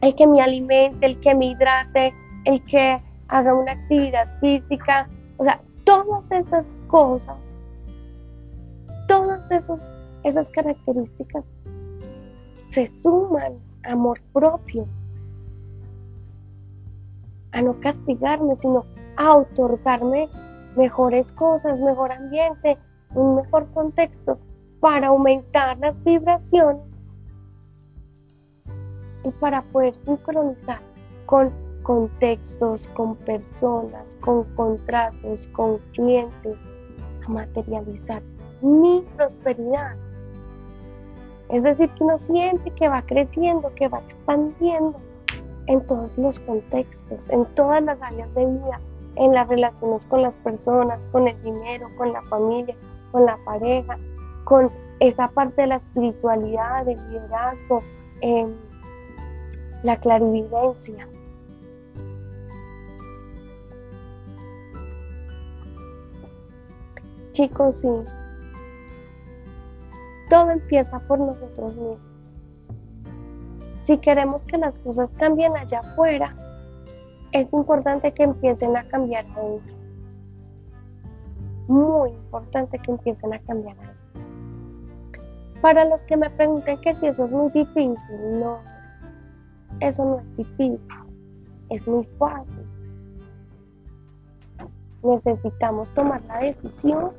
el 0.00 0.14
que 0.14 0.26
me 0.26 0.42
alimente, 0.42 1.06
el 1.06 1.20
que 1.20 1.34
me 1.34 1.46
hidrate, 1.46 2.12
el 2.44 2.62
que 2.64 3.00
haga 3.28 3.54
una 3.54 3.72
actividad 3.72 4.26
física, 4.40 5.08
o 5.38 5.44
sea, 5.44 5.60
todas 5.84 6.24
esas 6.30 6.66
cosas, 6.88 7.54
todas 9.08 9.50
esos, 9.50 9.90
esas 10.24 10.50
características 10.50 11.44
se 12.70 12.88
suman 13.02 13.54
a 13.84 13.92
amor 13.92 14.20
propio, 14.32 14.86
a 17.52 17.62
no 17.62 17.78
castigarme, 17.80 18.56
sino 18.56 18.84
a 19.16 19.36
otorgarme 19.36 20.28
mejores 20.76 21.30
cosas, 21.32 21.78
mejor 21.78 22.10
ambiente, 22.10 22.76
un 23.14 23.36
mejor 23.36 23.70
contexto 23.72 24.38
para 24.84 25.06
aumentar 25.06 25.78
las 25.78 26.04
vibraciones 26.04 26.82
y 29.24 29.30
para 29.40 29.62
poder 29.62 29.94
sincronizar 30.04 30.78
con 31.24 31.50
contextos, 31.84 32.86
con 32.88 33.16
personas, 33.16 34.14
con 34.20 34.44
contratos, 34.56 35.46
con 35.52 35.78
clientes, 35.94 36.58
a 37.26 37.30
materializar 37.30 38.22
mi 38.60 39.02
prosperidad. 39.16 39.96
Es 41.48 41.62
decir, 41.62 41.88
que 41.94 42.04
uno 42.04 42.18
siente 42.18 42.70
que 42.72 42.86
va 42.86 43.00
creciendo, 43.06 43.74
que 43.76 43.88
va 43.88 44.00
expandiendo 44.00 45.00
en 45.66 45.80
todos 45.86 46.12
los 46.18 46.38
contextos, 46.40 47.30
en 47.30 47.46
todas 47.54 47.82
las 47.84 48.02
áreas 48.02 48.34
de 48.34 48.44
vida, 48.44 48.78
en 49.16 49.32
las 49.32 49.48
relaciones 49.48 50.04
con 50.04 50.20
las 50.20 50.36
personas, 50.36 51.06
con 51.06 51.26
el 51.26 51.42
dinero, 51.42 51.88
con 51.96 52.12
la 52.12 52.20
familia, 52.24 52.76
con 53.12 53.24
la 53.24 53.38
pareja, 53.46 53.96
con 54.44 54.70
esa 55.00 55.28
parte 55.28 55.62
de 55.62 55.68
la 55.68 55.76
espiritualidad, 55.76 56.84
del 56.84 56.98
liderazgo, 57.10 57.82
em, 58.20 58.54
la 59.82 59.96
clarividencia. 59.98 61.08
Chicos, 67.32 67.76
sí, 67.76 67.88
todo 70.30 70.50
empieza 70.50 71.00
por 71.00 71.18
nosotros 71.18 71.76
mismos. 71.76 72.06
Si 73.82 73.98
queremos 73.98 74.42
que 74.46 74.56
las 74.56 74.78
cosas 74.78 75.12
cambien 75.14 75.54
allá 75.56 75.80
afuera, 75.80 76.34
es 77.32 77.52
importante 77.52 78.12
que 78.14 78.22
empiecen 78.22 78.76
a 78.76 78.84
cambiar 78.88 79.26
adentro. 79.36 79.74
Muy 81.66 82.10
importante 82.10 82.78
que 82.78 82.92
empiecen 82.92 83.34
a 83.34 83.38
cambiar 83.40 83.76
adentro. 83.78 83.93
Para 85.60 85.84
los 85.86 86.02
que 86.02 86.16
me 86.16 86.28
pregunten 86.30 86.80
que 86.80 86.94
si 86.94 87.06
eso 87.06 87.24
es 87.24 87.32
muy 87.32 87.50
difícil, 87.50 87.96
no, 88.40 88.58
eso 89.80 90.04
no 90.04 90.18
es 90.18 90.36
difícil, 90.36 90.80
es 91.70 91.86
muy 91.88 92.04
fácil. 92.18 92.66
Necesitamos 95.02 95.90
tomar 95.94 96.22
la 96.22 96.38
decisión 96.38 97.12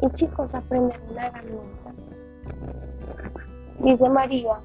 y 0.00 0.10
chicos 0.10 0.54
aprender 0.54 1.00
una 1.10 1.26
herramienta. 1.26 1.92
Dice 3.80 4.08
María, 4.08 4.58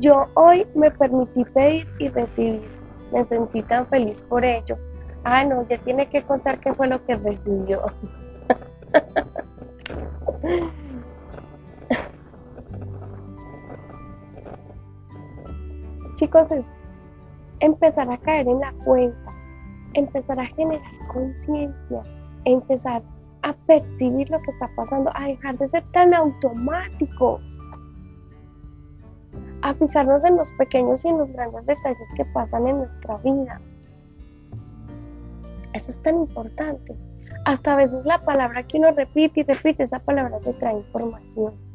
yo 0.00 0.26
hoy 0.34 0.66
me 0.74 0.90
permití 0.90 1.44
pedir 1.44 1.88
y 1.98 2.08
recibir. 2.08 2.68
Me 3.12 3.24
sentí 3.24 3.62
tan 3.62 3.86
feliz 3.86 4.22
por 4.28 4.44
ello. 4.44 4.76
Ah, 5.24 5.44
no, 5.44 5.66
ya 5.66 5.78
tiene 5.78 6.08
que 6.08 6.22
contar 6.22 6.58
qué 6.58 6.74
fue 6.74 6.88
lo 6.88 7.04
que 7.04 7.14
recibió. 7.14 7.82
Es 16.34 16.64
empezar 17.60 18.10
a 18.10 18.18
caer 18.18 18.46
en 18.48 18.60
la 18.60 18.72
cuenta, 18.84 19.32
empezar 19.94 20.38
a 20.38 20.46
generar 20.46 20.92
conciencia, 21.10 22.02
empezar 22.44 23.02
a 23.42 23.52
percibir 23.66 24.28
lo 24.30 24.38
que 24.42 24.50
está 24.50 24.68
pasando, 24.76 25.10
a 25.14 25.24
dejar 25.24 25.56
de 25.56 25.68
ser 25.68 25.82
tan 25.92 26.12
automáticos, 26.12 27.40
a 29.62 29.72
fijarnos 29.74 30.22
en 30.24 30.36
los 30.36 30.50
pequeños 30.58 31.04
y 31.04 31.08
en 31.08 31.18
los 31.18 31.32
grandes 31.32 31.64
detalles 31.66 32.08
que 32.14 32.24
pasan 32.26 32.66
en 32.66 32.78
nuestra 32.78 33.16
vida. 33.18 33.60
Eso 35.72 35.90
es 35.90 36.02
tan 36.02 36.16
importante. 36.16 36.94
Hasta 37.46 37.72
a 37.72 37.76
veces 37.76 38.04
la 38.04 38.18
palabra 38.18 38.62
que 38.64 38.78
uno 38.78 38.90
repite 38.90 39.40
y 39.40 39.44
repite, 39.44 39.84
esa 39.84 39.98
palabra 39.98 40.38
te 40.40 40.52
trae 40.54 40.76
información. 40.76 41.67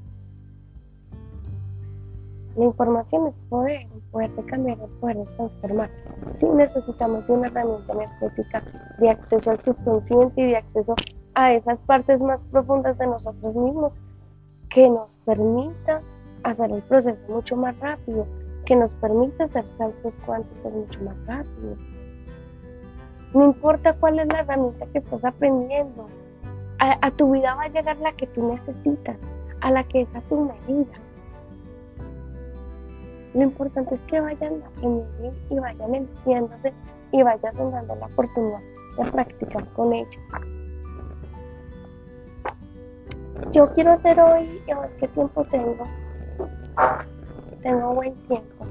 La 2.56 2.66
información 2.66 3.28
es 3.28 3.34
poder, 3.50 3.82
el 3.82 4.02
poder 4.12 4.32
de 4.36 4.46
cambiar, 4.46 4.80
el 4.80 4.90
poder 5.00 5.18
de 5.18 5.26
transformar. 5.36 5.90
Sí 6.36 6.46
necesitamos 6.46 7.28
una 7.28 7.48
herramienta 7.48 7.94
energética 7.94 8.64
de 9.00 9.10
acceso 9.10 9.52
al 9.52 9.60
subconsciente 9.62 10.42
y 10.42 10.46
de 10.52 10.58
acceso 10.58 10.96
a 11.34 11.54
esas 11.54 11.80
partes 11.82 12.20
más 12.22 12.40
profundas 12.52 12.98
de 13.00 13.08
nosotros 13.08 13.56
mismos 13.56 13.98
que 14.70 14.88
nos 14.88 15.18
permita 15.26 16.02
hacer 16.44 16.72
el 16.72 16.82
proceso 16.84 17.22
mucho 17.28 17.56
más 17.56 17.80
rápido, 17.80 18.28
que 18.66 18.76
nos 18.76 18.94
permita 18.96 19.46
hacer 19.46 19.66
saltos 19.66 20.16
cuánticos 20.26 20.74
mucho 20.74 21.02
más 21.04 21.16
rápido. 21.26 21.76
No 23.34 23.46
importa 23.46 23.94
cuál 23.94 24.20
es 24.20 24.28
la 24.28 24.42
herramienta 24.42 24.86
que 24.88 25.00
estás 25.00 25.26
aprendiendo, 25.26 26.08
a 26.80 27.12
tu 27.12 27.32
vida 27.32 27.56
va 27.56 27.64
a 27.64 27.70
llegar 27.70 27.98
la 27.98 28.12
que 28.14 28.28
tú 28.28 28.52
necesitas, 28.52 29.18
a 29.62 29.72
la 29.72 29.84
que 29.86 30.02
es 30.02 30.16
a 30.16 30.22
tu 30.22 30.42
medida. 30.42 31.03
Lo 33.34 33.44
importante 33.44 33.96
es 33.96 34.02
que 34.02 34.22
vayan 34.22 34.62
aprendiendo 34.64 35.34
y 35.50 35.60
vayan 35.60 35.96
entiéndose 35.96 36.74
y 37.12 37.24
vayan 37.24 37.54
dando 37.56 37.96
la 37.96 38.06
oportunidad 38.06 38.60
de 38.98 39.12
practicar 39.12 39.68
con 39.74 39.94
ellos. 39.94 40.22
Yo 43.52 43.72
quiero 43.74 43.94
hacer 43.94 44.20
hoy, 44.20 44.62
a 44.72 44.80
ver 44.80 44.90
qué 45.00 45.08
tiempo 45.10 45.44
tengo. 45.46 45.88
Tengo 47.62 47.96
buen 47.96 48.14
tiempo. 48.28 48.66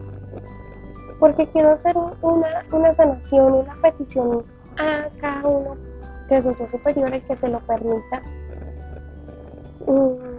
Porque 1.19 1.47
quiero 1.49 1.73
hacer 1.73 1.97
una, 1.97 2.65
una 2.73 2.95
sanación, 2.95 3.53
una 3.53 3.75
petición 3.83 4.45
a 4.79 5.09
cada 5.21 5.47
uno 5.47 5.77
de 6.29 6.43
sus 6.43 6.59
dos 6.59 6.71
superiores 6.71 7.23
que 7.25 7.37
se 7.37 7.49
lo 7.49 7.61
permita. 7.61 8.23
Mm, 9.87 10.32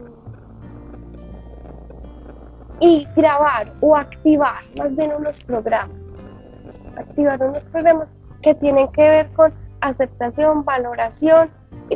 y 2.83 3.07
grabar 3.15 3.71
o 3.79 3.95
activar 3.95 4.61
más 4.75 4.93
bien 4.97 5.13
unos 5.17 5.39
programas. 5.45 5.95
Activar 6.97 7.41
unos 7.41 7.63
programas 7.63 8.09
que 8.41 8.53
tienen 8.55 8.91
que 8.91 9.01
ver 9.01 9.31
con 9.31 9.53
aceptación, 9.79 10.65
valoración, 10.65 11.49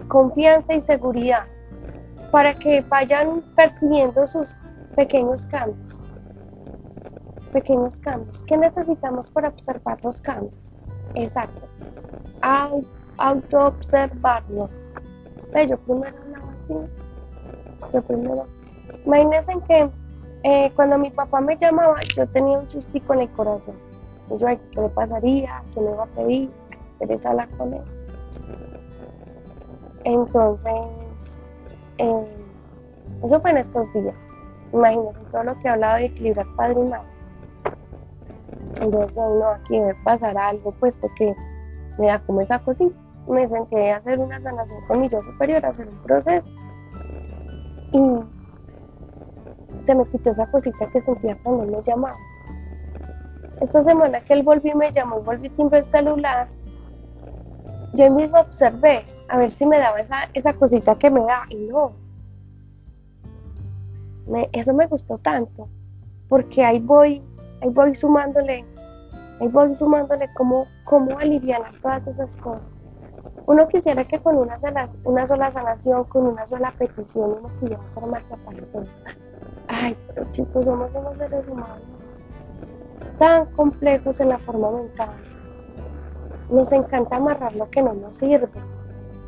confianza 0.07 0.73
y 0.75 0.79
seguridad 0.79 1.43
para 2.31 2.53
que 2.53 2.81
vayan 2.87 3.41
percibiendo 3.55 4.25
sus 4.27 4.55
pequeños 4.95 5.45
cambios. 5.47 5.99
Pequeños 7.51 7.93
cambios. 7.97 8.41
¿Qué 8.47 8.55
necesitamos 8.55 9.29
para 9.31 9.49
observar 9.49 10.01
los 10.05 10.21
cambios? 10.21 10.53
Exacto. 11.15 11.67
Auto-observarlo. 13.17 14.69
Yo 15.67 15.77
primero 15.79 16.15
así. 16.63 16.75
Yo 17.93 18.01
primero. 18.03 18.45
Imagínense 19.05 19.53
que 19.67 19.89
eh, 20.49 20.71
cuando 20.77 20.97
mi 20.97 21.09
papá 21.09 21.41
me 21.41 21.57
llamaba, 21.57 21.97
yo 22.15 22.25
tenía 22.27 22.57
un 22.57 22.69
sustico 22.69 23.13
en 23.13 23.19
el 23.19 23.29
corazón. 23.31 23.75
Y 24.29 24.37
yo, 24.37 24.47
¿qué 24.47 24.81
le 24.81 24.87
pasaría? 24.87 25.61
¿Qué 25.73 25.81
me 25.81 25.91
iba 25.91 26.03
a 26.03 26.07
pedir? 26.07 26.49
¿Quieres 26.97 27.25
hablar 27.25 27.49
con 27.57 27.73
él? 27.73 27.81
Entonces, 30.05 31.37
eh, 31.97 32.27
eso 33.25 33.41
fue 33.41 33.51
en 33.51 33.57
estos 33.57 33.91
días. 33.91 34.25
Imagínense 34.71 35.19
todo 35.33 35.43
lo 35.43 35.59
que 35.59 35.67
he 35.67 35.71
hablado 35.71 35.97
de 35.97 36.05
equilibrar 36.05 36.47
padre 36.55 36.79
y 36.79 36.83
madre. 36.83 37.07
Entonces, 38.79 39.17
no, 39.17 39.47
aquí 39.49 39.77
debe 39.77 39.95
pasar 40.05 40.37
algo, 40.37 40.71
puesto 40.79 41.09
que 41.17 41.35
me 41.97 42.07
da 42.07 42.19
como 42.19 42.39
esa 42.39 42.57
cosita. 42.59 42.95
Me 43.27 43.49
senté 43.49 43.91
a 43.91 43.97
hacer 43.97 44.17
una 44.17 44.39
sanación 44.39 44.79
con 44.87 45.01
mi 45.01 45.09
yo 45.09 45.21
superior, 45.23 45.65
a 45.65 45.69
hacer 45.69 45.89
un 45.89 45.97
proceso. 46.03 46.47
Y 47.91 48.36
se 49.87 49.95
me 49.95 50.05
quitó 50.05 50.31
esa 50.31 50.45
cosita 50.51 50.85
que 50.91 51.01
sentía 51.01 51.37
cuando 51.41 51.63
él 51.63 51.71
me 51.71 51.81
llamaba. 51.81 52.17
Esta 53.61 53.83
semana 53.83 54.21
que 54.21 54.33
él 54.33 54.43
volvió 54.43 54.73
y 54.73 54.75
me 54.75 54.91
llamó, 54.91 55.21
volví 55.21 55.49
siempre 55.49 55.79
el 55.79 55.85
celular, 55.85 56.47
yo 57.93 58.11
mismo 58.11 58.39
observé 58.39 59.03
a 59.29 59.37
ver 59.37 59.49
si 59.49 59.65
me 59.65 59.79
daba 59.79 60.01
esa, 60.01 60.29
esa 60.33 60.53
cosita 60.53 60.95
que 60.95 61.09
me 61.09 61.21
da 61.21 61.43
y 61.49 61.69
no. 61.69 61.93
eso 64.51 64.73
me 64.73 64.85
gustó 64.87 65.17
tanto, 65.19 65.69
porque 66.27 66.63
ahí 66.63 66.79
voy, 66.79 67.23
ahí 67.61 67.69
voy 67.69 67.95
sumándole, 67.95 68.65
ahí 69.39 69.47
voy 69.47 69.73
sumándole 69.73 70.27
cómo, 70.35 70.67
cómo 70.83 71.17
aliviar 71.17 71.61
todas 71.81 72.05
esas 72.07 72.35
cosas. 72.37 72.61
Uno 73.47 73.67
quisiera 73.69 74.05
que 74.05 74.19
con 74.19 74.35
una 74.37 74.59
sola, 74.59 74.89
una 75.05 75.25
sola 75.25 75.51
sanación, 75.51 76.03
con 76.03 76.27
una 76.27 76.45
sola 76.45 76.73
petición, 76.77 77.37
uno 77.39 77.49
pudiera 77.59 77.81
la 77.95 78.37
parte 78.45 78.61
Ay, 79.79 79.95
pero 80.07 80.25
chicos, 80.31 80.65
somos 80.65 80.89
unos 80.93 81.17
seres 81.17 81.47
humanos 81.47 81.81
tan 83.17 83.45
complejos 83.47 84.19
en 84.19 84.29
la 84.29 84.37
forma 84.39 84.71
mental. 84.71 85.09
Nos 86.49 86.71
encanta 86.71 87.17
amarrar 87.17 87.55
lo 87.55 87.69
que 87.69 87.81
no 87.81 87.93
nos 87.93 88.17
sirve. 88.17 88.47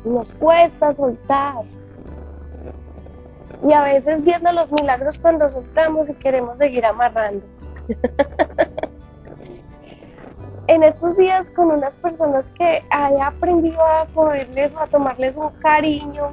Nos 0.04 0.32
cuesta 0.34 0.94
soltar. 0.94 1.64
Y 3.68 3.72
a 3.72 3.82
veces 3.82 4.24
viendo 4.24 4.50
los 4.52 4.72
milagros 4.72 5.18
cuando 5.18 5.48
soltamos 5.48 6.08
y 6.08 6.14
queremos 6.14 6.56
seguir 6.58 6.86
amarrando. 6.86 7.44
en 10.68 10.82
estos 10.84 11.16
días 11.16 11.50
con 11.50 11.72
unas 11.72 11.92
personas 11.94 12.44
que 12.52 12.76
he 12.78 13.20
aprendido 13.20 13.84
a 13.84 14.06
poderles 14.06 14.72
o 14.74 14.78
a 14.78 14.86
tomarles 14.86 15.36
un 15.36 15.50
cariño, 15.58 16.30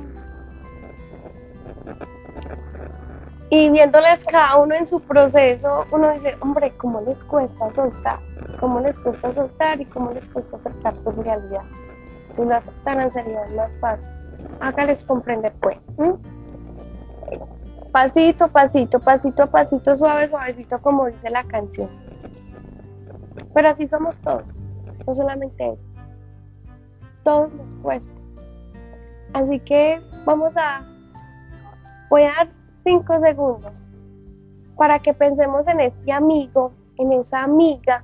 y 3.49 3.69
viéndoles 3.69 4.23
cada 4.25 4.57
uno 4.57 4.75
en 4.75 4.85
su 4.85 4.99
proceso, 4.99 5.85
uno 5.91 6.11
dice, 6.11 6.35
hombre, 6.41 6.73
¿cómo 6.77 6.99
les 7.01 7.17
cuesta 7.23 7.73
soltar? 7.73 8.19
¿Cómo 8.59 8.81
les 8.81 8.99
cuesta 8.99 9.33
soltar 9.33 9.79
y 9.79 9.85
cómo 9.85 10.11
les 10.11 10.25
cuesta 10.25 10.57
aceptar 10.57 10.97
su 10.97 11.11
realidad? 11.11 11.63
Si 12.35 12.43
lo 12.43 12.55
aceptaran 12.55 13.11
sería 13.11 13.45
más 13.55 13.71
fácil. 13.79 14.05
Hágales 14.59 15.03
comprender 15.03 15.53
pues. 15.61 15.77
Pasito, 17.91 18.49
pasito, 18.49 18.99
pasito 18.99 19.43
a 19.43 19.47
pasito, 19.47 19.95
suave, 19.95 20.27
suavecito, 20.27 20.79
como 20.81 21.05
dice 21.07 21.29
la 21.29 21.43
canción. 21.45 21.89
Pero 23.53 23.69
así 23.69 23.87
somos 23.87 24.17
todos, 24.19 24.43
no 25.05 25.15
solamente 25.15 25.65
ellos. 25.65 25.79
Todos 27.23 27.53
nos 27.53 27.73
cuesta. 27.75 28.13
Así 29.33 29.59
que 29.61 30.01
vamos 30.25 30.51
a... 30.57 30.85
Voy 32.09 32.23
a 32.23 32.33
dar 32.33 32.56
cinco 32.87 33.19
segundos 33.19 33.81
para 34.77 34.97
que 34.99 35.13
pensemos 35.13 35.67
en 35.67 35.81
este 35.81 36.09
amigo, 36.09 36.71
en 36.97 37.11
esa 37.11 37.43
amiga, 37.43 38.01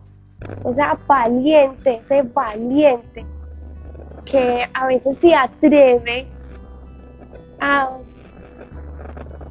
esa 0.70 0.98
valiente, 1.08 2.02
ese 2.04 2.24
valiente 2.24 3.26
que 4.26 4.68
a 4.74 4.88
veces 4.88 5.18
se 5.20 5.34
atreve 5.34 6.28
a, 7.62 7.92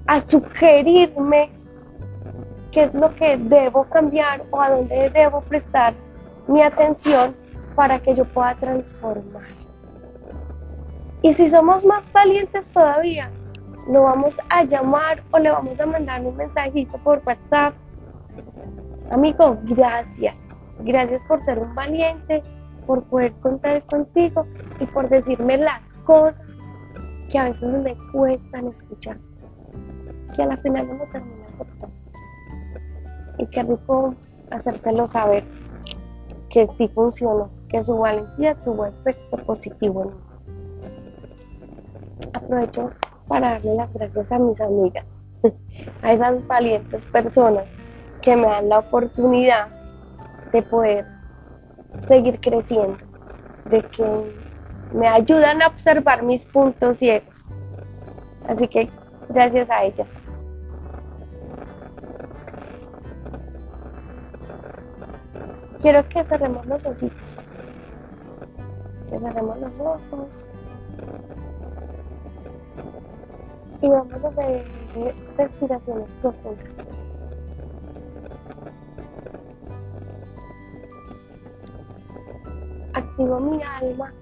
a 0.07 0.21
sugerirme 0.21 1.49
qué 2.71 2.85
es 2.85 2.95
lo 2.95 3.15
que 3.15 3.39
debo 3.39 3.85
cambiar 3.85 4.43
o 4.51 4.61
a 4.61 4.69
dónde 4.69 5.09
debo 5.11 5.41
prestar 5.41 5.95
mi 6.47 6.61
atención 6.61 7.35
para 7.75 7.99
que 8.01 8.15
yo 8.15 8.27
pueda 8.27 8.55
transformar. 8.57 9.49
Y 11.23 11.33
si 11.33 11.49
somos 11.49 11.83
más 11.87 12.03
valientes 12.13 12.67
todavía, 12.69 13.31
lo 13.89 14.03
vamos 14.03 14.35
a 14.49 14.65
llamar 14.65 15.23
o 15.33 15.39
le 15.39 15.51
vamos 15.51 15.79
a 15.79 15.87
mandar 15.87 16.25
un 16.25 16.37
mensajito 16.37 16.99
por 16.99 17.23
WhatsApp. 17.27 17.75
Amigo, 19.11 19.59
gracias. 19.65 20.37
Gracias 20.81 21.23
por 21.29 21.43
ser 21.45 21.59
un 21.59 21.75
valiente, 21.75 22.43
por 22.87 23.03
poder 23.05 23.33
contar 23.41 23.85
contigo 23.87 24.45
y 24.81 24.87
por 24.87 25.09
decirme 25.09 25.59
las 25.59 25.83
cosas 26.05 26.41
que 27.31 27.39
a 27.39 27.45
veces 27.45 27.83
me 27.83 27.97
cuestan 28.13 28.69
escuchar. 28.69 29.19
Que 30.35 30.43
a 30.43 30.47
la 30.47 30.57
final 30.59 30.87
no 30.87 31.05
termina 31.13 31.47
aceptando. 31.55 31.97
Y 33.39 33.47
qué 33.47 33.63
rico 33.63 34.15
hacérselo 34.51 35.07
saber 35.07 35.45
que 36.51 36.67
sí 36.79 36.89
funcionó, 36.89 37.51
que 37.69 37.83
su 37.83 37.97
valentía 37.97 38.55
tuvo 38.57 38.87
efecto 38.87 39.37
positivo 39.47 40.03
en 40.03 40.09
mí. 40.09 40.15
Aprovecho 42.35 42.91
para 43.33 43.53
darle 43.53 43.75
las 43.77 43.91
gracias 43.95 44.31
a 44.31 44.39
mis 44.39 44.61
amigas, 44.61 45.07
a 46.03 46.13
esas 46.13 46.47
valientes 46.47 47.03
personas 47.07 47.65
que 48.21 48.37
me 48.37 48.47
dan 48.47 48.69
la 48.69 48.81
oportunidad 48.81 49.69
de 50.53 50.61
poder 50.61 51.07
seguir 52.07 52.39
creciendo, 52.41 52.99
de 53.71 53.83
que 53.85 54.05
me 54.93 55.09
ayudan 55.09 55.63
a 55.63 55.69
observar 55.69 56.23
mis 56.23 56.45
puntos 56.45 56.99
ciegos. 56.99 57.49
Así 58.49 58.69
que 58.69 58.91
gracias 59.31 59.71
a 59.71 59.85
ellas. 59.85 60.09
Quiero 65.81 66.07
que 66.07 66.23
cerremos 66.25 66.67
los 66.67 66.85
ojitos. 66.85 67.37
Que 69.09 69.19
cerremos 69.19 69.59
los 69.59 69.81
ojos. 69.81 70.29
Y 73.83 73.89
vamos 73.89 74.25
a 74.25 74.29
hacer 74.29 74.65
respiraciones 75.37 76.09
profundas. 76.21 76.73
Activo 82.95 83.41
mi 83.41 83.61
alma. 83.63 84.13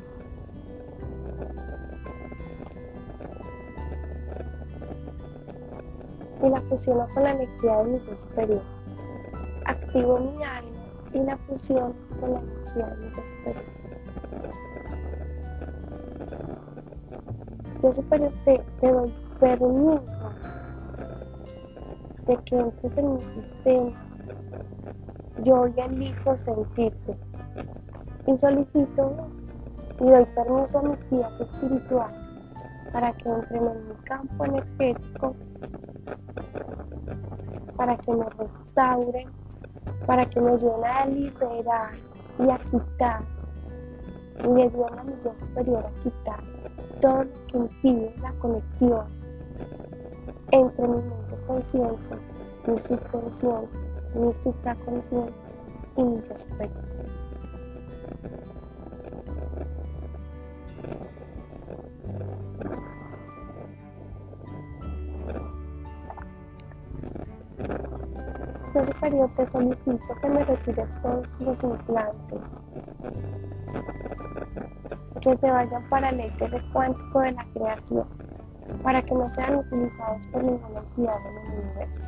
Y 6.42 6.48
la 6.48 6.60
fusiono 6.62 7.06
con 7.12 7.22
la 7.22 7.32
energía 7.32 7.76
de 7.76 7.84
mi 7.84 8.00
yo 8.00 8.16
superior. 8.16 8.62
Activo 9.66 10.18
mi 10.20 10.42
alma 10.42 10.70
y 11.12 11.18
la 11.20 11.36
fusión 11.36 11.92
con 12.18 12.32
la 12.32 12.40
energía 12.40 12.86
de 12.86 12.96
mi 12.96 13.10
yo 13.10 13.22
superior. 13.36 13.64
Yo 17.82 17.92
superior 17.92 18.32
te, 18.44 18.62
te 18.80 18.90
doy 18.90 19.12
permiso 19.40 20.30
de 22.26 22.36
que 22.44 22.58
entres 22.58 22.98
en 22.98 23.14
mi 23.14 23.20
sistema. 23.20 23.90
Yo 25.44 25.60
hoy 25.62 25.74
elijo 25.76 26.36
sentirte 26.36 27.16
y 28.26 28.36
solicito 28.36 29.28
y 29.98 30.04
doy 30.04 30.24
permiso 30.34 30.78
a 30.78 30.82
mis 30.82 31.10
guías 31.10 31.40
espirituales 31.40 32.28
para 32.92 33.12
que 33.14 33.28
entren 33.28 33.66
en 33.66 33.88
mi 33.88 33.94
campo 34.04 34.44
energético, 34.44 35.34
para 37.76 37.96
que 37.96 38.12
me 38.12 38.26
restauren, 38.30 39.28
para 40.06 40.26
que 40.26 40.40
me 40.40 40.50
ayuden 40.52 40.84
a 40.84 41.06
liberar 41.06 41.90
y 42.38 42.50
a 42.50 42.58
quitar, 42.70 43.22
y 44.44 44.62
ayuden 44.62 44.98
a 44.98 45.04
mi 45.04 45.12
yo 45.24 45.34
superior 45.34 45.86
a 45.86 46.02
quitar 46.02 46.40
todo 47.00 47.24
lo 47.24 47.46
que 47.46 47.56
impide 47.56 48.14
la 48.20 48.32
conexión 48.34 49.19
entre 50.52 50.88
mi 50.88 50.96
mente 50.96 51.36
consciente, 51.46 52.16
mi 52.66 52.78
subconsciente, 52.78 53.78
mi 54.14 54.32
supraconsciente 54.42 55.32
y 55.96 56.02
mi 56.02 56.20
respeto. 56.20 56.80
Yo 68.74 68.86
superior 68.86 69.30
te 69.36 69.50
solicito 69.50 69.98
que 70.20 70.28
me 70.28 70.44
retires 70.44 70.90
todos 71.02 71.40
los 71.40 71.62
implantes, 71.62 72.40
que 75.20 75.36
se 75.36 75.50
vayan 75.50 75.88
para 75.88 76.08
el 76.10 76.20
éter 76.20 76.62
cuántico 76.72 77.20
de 77.20 77.32
la 77.32 77.46
creación 77.52 78.29
para 78.82 79.02
que 79.02 79.14
no 79.14 79.28
sean 79.30 79.56
utilizados 79.56 80.26
por 80.26 80.42
ninguna 80.42 80.80
entidad 80.80 81.16
en 81.26 81.36
el 81.36 81.58
universo. 81.60 82.00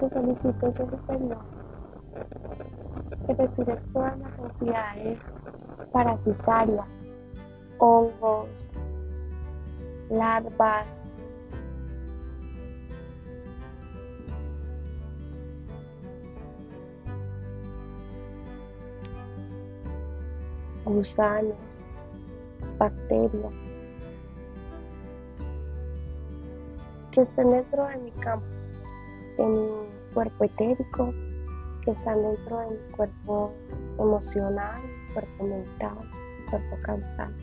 Te 0.00 0.10
solicito 0.10 0.72
yo 0.72 0.90
superior 0.90 1.38
que 3.26 3.34
retires 3.34 3.78
todas 3.92 4.18
las 4.18 4.38
entidades 4.38 5.18
parasitarias 5.92 7.01
hongos, 7.78 8.68
larvas, 10.10 10.86
gusanos, 20.84 21.56
bacterias 22.78 23.52
que 27.12 27.20
estén 27.22 27.50
dentro 27.50 27.86
de 27.86 27.96
mi 27.98 28.10
campo, 28.12 28.46
de 29.36 29.46
mi 29.46 29.68
cuerpo 30.14 30.44
etérico, 30.44 31.12
que 31.84 31.90
están 31.90 32.22
dentro 32.22 32.58
de 32.60 32.70
mi 32.70 32.92
cuerpo 32.96 33.52
emocional, 33.98 34.80
cuerpo 35.12 35.44
mental, 35.44 35.98
cuerpo 36.50 36.76
causal. 36.82 37.41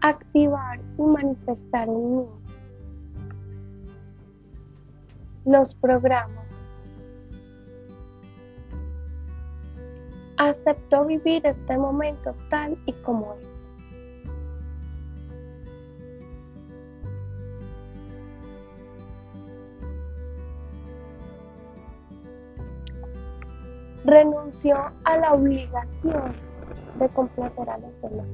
Activar 0.00 0.80
y 0.98 1.02
manifestar 1.02 1.88
en 1.88 2.16
mí 2.16 2.26
los 5.44 5.74
programas 5.74 6.50
Acepto 10.40 11.04
vivir 11.04 11.44
este 11.44 11.76
momento 11.76 12.34
tal 12.48 12.78
y 12.86 12.94
como 13.04 13.34
es. 13.34 13.49
Renunció 24.04 24.76
a 25.04 25.16
la 25.16 25.34
obligación 25.34 26.34
de 26.94 27.08
complacer 27.10 27.68
a 27.70 27.78
los 27.78 28.00
demás. 28.02 28.26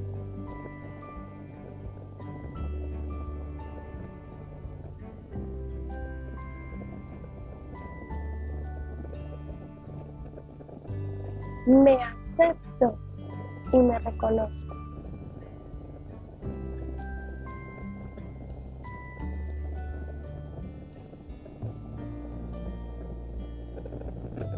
Me 11.67 11.99
acepto 12.01 12.97
y 13.73 13.79
me 13.79 13.99
reconozco. 13.99 14.75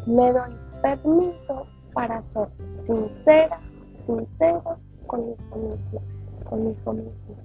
Me 0.07 0.33
doy 0.33 0.58
permiso 0.81 1.66
para 1.93 2.22
ser 2.33 2.49
sincera, 2.87 3.61
sincero 4.07 4.79
conmigo 5.07 5.57
mismo, 5.57 6.03
conmigo 6.45 6.93
mismo. 6.93 7.37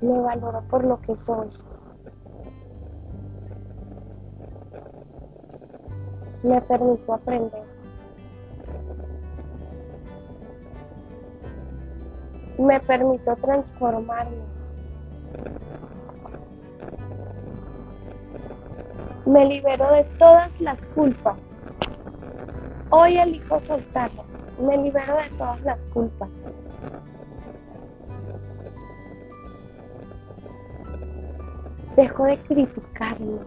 Me 0.00 0.20
valoro 0.20 0.62
por 0.68 0.84
lo 0.84 1.00
que 1.00 1.16
soy. 1.16 1.48
Me 6.42 6.60
permito 6.60 7.14
aprender. 7.14 7.64
Me 12.58 12.80
permito 12.80 13.36
transformarme. 13.36 14.55
Me 19.26 19.44
libero 19.44 19.90
de 19.90 20.04
todas 20.20 20.52
las 20.60 20.78
culpas. 20.94 21.36
Hoy 22.90 23.18
elijo 23.18 23.58
soltarlas. 23.58 24.24
Me 24.56 24.76
libero 24.76 25.16
de 25.16 25.28
todas 25.36 25.60
las 25.62 25.80
culpas. 25.92 26.30
Dejo 31.96 32.24
de 32.24 32.38
criticarme. 32.44 33.40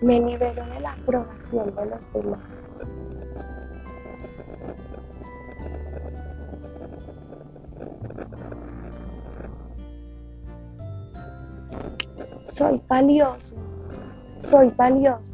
Me 0.00 0.20
libero 0.20 0.64
de 0.64 0.80
la 0.80 0.92
aprobación 0.92 1.74
de 1.74 1.86
los 1.86 2.12
demás. 2.14 2.55
Valioso. 12.96 13.54
Soy 14.38 14.72
valioso. 14.74 15.32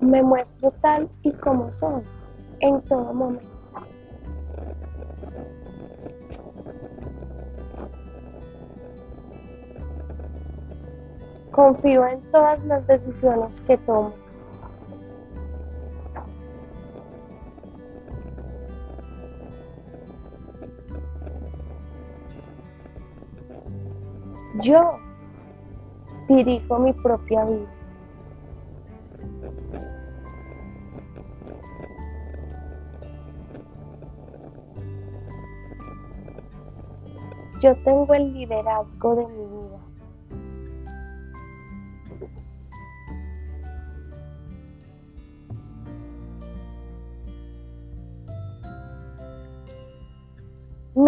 Me 0.00 0.22
muestro 0.22 0.72
tal 0.82 1.08
y 1.22 1.32
como 1.34 1.70
soy 1.72 2.02
en 2.60 2.80
todo 2.82 3.14
momento. 3.14 3.55
Confío 11.56 12.06
en 12.06 12.20
todas 12.30 12.62
las 12.66 12.86
decisiones 12.86 13.58
que 13.62 13.78
tomo. 13.78 14.12
Yo 24.60 24.98
dirijo 26.28 26.78
mi 26.78 26.92
propia 26.92 27.46
vida. 27.46 27.72
Yo 37.62 37.74
tengo 37.76 38.12
el 38.12 38.34
liderazgo 38.34 39.16
de 39.16 39.26
mi 39.26 39.44
vida. 39.46 39.65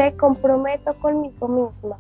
Me 0.09 0.17
comprometo 0.17 0.95
conmigo 1.03 1.47
misma. 1.47 1.99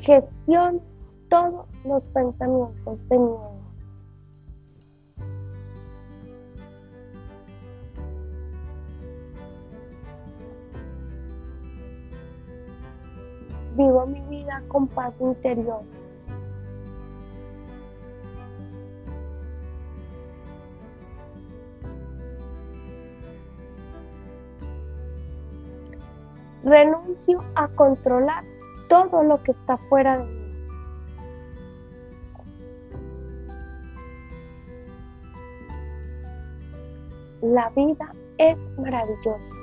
Gestión 0.00 0.82
todos 1.30 1.66
los 1.86 2.06
pensamientos 2.08 3.08
de 3.08 3.18
miedo. 3.18 3.50
Vivo 13.74 14.06
mi 14.06 14.20
vida 14.28 14.62
con 14.68 14.86
paz 14.86 15.14
interior. 15.18 15.97
Renuncio 26.68 27.42
a 27.54 27.66
controlar 27.68 28.44
todo 28.90 29.22
lo 29.22 29.42
que 29.42 29.52
está 29.52 29.78
fuera 29.88 30.18
de 30.18 30.24
mí. 30.24 30.38
La 37.40 37.70
vida 37.70 38.12
es 38.36 38.58
maravillosa. 38.78 39.54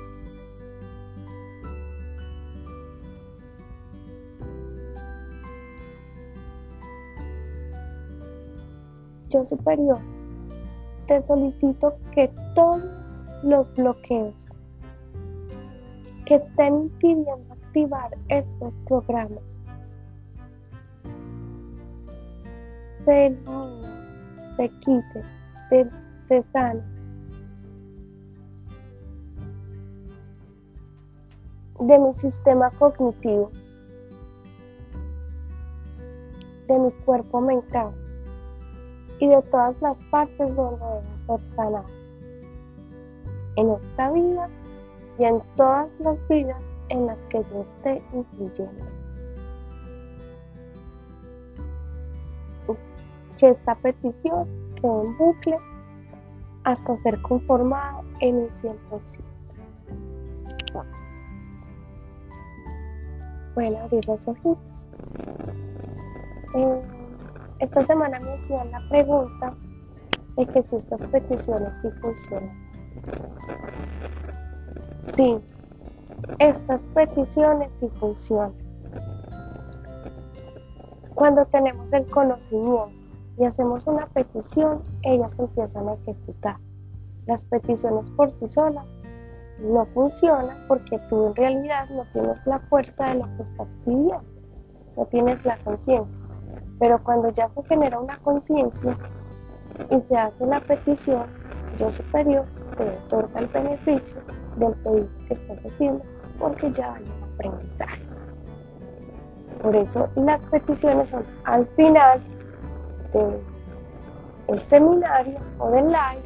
Yo 9.28 9.44
superior, 9.44 10.00
te 11.06 11.24
solicito 11.24 11.96
que 12.12 12.32
todos 12.56 12.82
los 13.44 13.72
bloqueos 13.74 14.45
que 16.26 16.34
estén 16.34 16.74
impidiendo 16.74 17.52
activar 17.52 18.10
estos 18.28 18.74
programas. 18.86 19.42
Se 23.04 23.36
se 24.56 24.68
quite, 24.80 25.22
se, 25.68 25.88
se 26.28 26.42
sane. 26.52 26.82
De 31.78 31.98
mi 31.98 32.12
sistema 32.14 32.70
cognitivo, 32.70 33.52
de 36.66 36.78
mi 36.78 36.90
cuerpo 37.04 37.40
mental 37.40 37.92
y 39.20 39.28
de 39.28 39.42
todas 39.42 39.80
las 39.82 40.02
partes 40.04 40.56
donde 40.56 40.84
debe 40.84 41.06
ser 41.26 41.40
sanado. 41.54 41.84
En 43.56 43.70
esta 43.70 44.10
vida 44.10 44.48
y 45.18 45.24
en 45.24 45.40
todas 45.56 45.88
las 46.00 46.16
vidas 46.28 46.60
en 46.88 47.06
las 47.06 47.18
que 47.30 47.42
yo 47.50 47.62
esté 47.62 48.02
influyendo. 48.12 48.84
Que 53.38 53.50
esta 53.50 53.74
petición 53.74 54.46
quede 54.80 55.02
en 55.02 55.18
bucle 55.18 55.56
hasta 56.64 56.96
ser 56.98 57.20
conformado 57.22 58.02
en 58.20 58.36
un 58.36 58.48
100%. 58.48 58.76
Bueno, 63.54 63.78
abrir 63.78 64.06
los 64.06 64.26
ojitos. 64.26 64.88
Eh, 66.54 66.82
esta 67.58 67.86
semana 67.86 68.18
me 68.20 68.34
hacían 68.34 68.70
la 68.70 68.80
pregunta 68.88 69.54
de 70.36 70.46
que 70.46 70.62
si 70.62 70.76
estas 70.76 71.02
peticiones 71.10 71.72
sí 71.82 71.88
funcionan. 72.00 72.66
Sí, 75.14 75.38
estas 76.38 76.82
peticiones 76.94 77.70
sí 77.78 77.88
funcionan. 78.00 78.52
Cuando 81.14 81.46
tenemos 81.46 81.92
el 81.92 82.04
conocimiento 82.10 82.90
y 83.38 83.44
hacemos 83.44 83.86
una 83.86 84.06
petición, 84.08 84.82
ellas 85.02 85.34
empiezan 85.38 85.88
a 85.88 85.94
ejecutar. 85.94 86.56
Las 87.26 87.44
peticiones 87.44 88.10
por 88.10 88.32
sí 88.32 88.48
solas 88.48 88.86
no 89.60 89.86
funcionan 89.86 90.56
porque 90.68 90.98
tú 91.08 91.28
en 91.28 91.36
realidad 91.36 91.88
no 91.90 92.04
tienes 92.12 92.44
la 92.46 92.58
fuerza 92.58 93.06
de 93.06 93.14
lo 93.14 93.36
que 93.36 93.42
estás 93.44 93.68
pidiendo, 93.84 94.22
no 94.96 95.06
tienes 95.06 95.44
la 95.44 95.56
conciencia. 95.58 96.16
Pero 96.78 97.02
cuando 97.02 97.30
ya 97.30 97.48
se 97.48 97.62
genera 97.64 97.98
una 97.98 98.18
conciencia 98.18 98.98
y 99.90 100.00
se 100.02 100.16
hace 100.16 100.46
la 100.46 100.60
petición, 100.60 101.24
yo 101.78 101.90
superior 101.90 102.44
te 102.76 102.84
otorga 102.84 103.40
el 103.40 103.46
beneficio 103.46 104.20
del 104.56 104.74
pedido 104.74 105.08
que 105.28 105.34
estás 105.34 105.58
haciendo 105.64 106.04
porque 106.38 106.70
ya 106.72 106.94
hay 106.94 107.04
un 107.04 107.34
aprendizaje. 107.34 108.02
Por 109.62 109.76
eso 109.76 110.08
las 110.16 110.44
peticiones 110.46 111.10
son 111.10 111.24
al 111.44 111.66
final 111.68 112.20
del 113.12 114.58
seminario 114.60 115.38
o 115.58 115.70
del 115.70 115.86
live, 115.86 116.22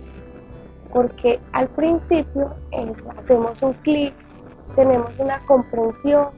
porque 0.93 1.41
al 1.53 1.69
principio 1.69 2.51
hacemos 3.19 3.63
un 3.63 3.73
clic, 3.75 4.13
tenemos 4.75 5.17
una 5.19 5.39
comprensión, 5.47 6.29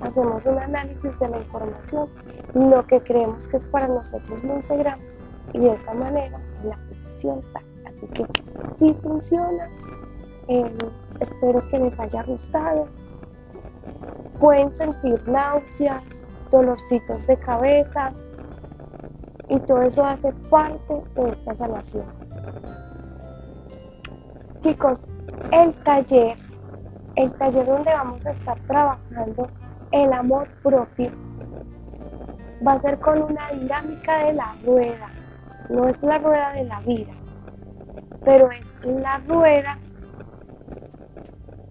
hacemos 0.00 0.44
un 0.46 0.58
análisis 0.58 1.18
de 1.18 1.28
la 1.28 1.38
información, 1.38 2.08
lo 2.54 2.84
que 2.86 3.00
creemos 3.00 3.46
que 3.46 3.58
es 3.58 3.66
para 3.66 3.88
nosotros 3.88 4.42
lo 4.42 4.56
integramos 4.56 5.16
y 5.52 5.58
de 5.58 5.74
esa 5.74 5.94
manera 5.94 6.38
la 6.64 6.76
petición 6.88 7.42
sale. 7.52 7.66
Así 7.86 8.06
que 8.08 8.26
si 8.78 8.94
funciona, 8.94 9.68
eh, 10.52 10.72
espero 11.20 11.66
que 11.70 11.78
les 11.78 11.98
haya 11.98 12.22
gustado. 12.24 12.86
Pueden 14.38 14.72
sentir 14.72 15.26
náuseas, 15.26 16.02
dolorcitos 16.50 17.26
de 17.26 17.36
cabeza 17.38 18.12
y 19.48 19.58
todo 19.60 19.82
eso 19.82 20.04
hace 20.04 20.32
parte 20.50 21.02
de 21.14 21.30
esta 21.30 21.54
sanación. 21.54 22.04
Chicos, 24.58 25.02
el 25.52 25.74
taller, 25.84 26.36
el 27.16 27.32
taller 27.34 27.66
donde 27.66 27.92
vamos 27.92 28.26
a 28.26 28.32
estar 28.32 28.58
trabajando 28.66 29.48
el 29.92 30.12
amor 30.12 30.48
propio, 30.62 31.10
va 32.66 32.74
a 32.74 32.80
ser 32.80 32.98
con 33.00 33.22
una 33.22 33.48
dinámica 33.50 34.26
de 34.26 34.32
la 34.34 34.54
rueda. 34.64 35.08
No 35.70 35.88
es 35.88 36.02
la 36.02 36.18
rueda 36.18 36.52
de 36.52 36.64
la 36.64 36.80
vida, 36.80 37.12
pero 38.24 38.50
es 38.50 38.70
la 38.84 39.18
rueda 39.26 39.78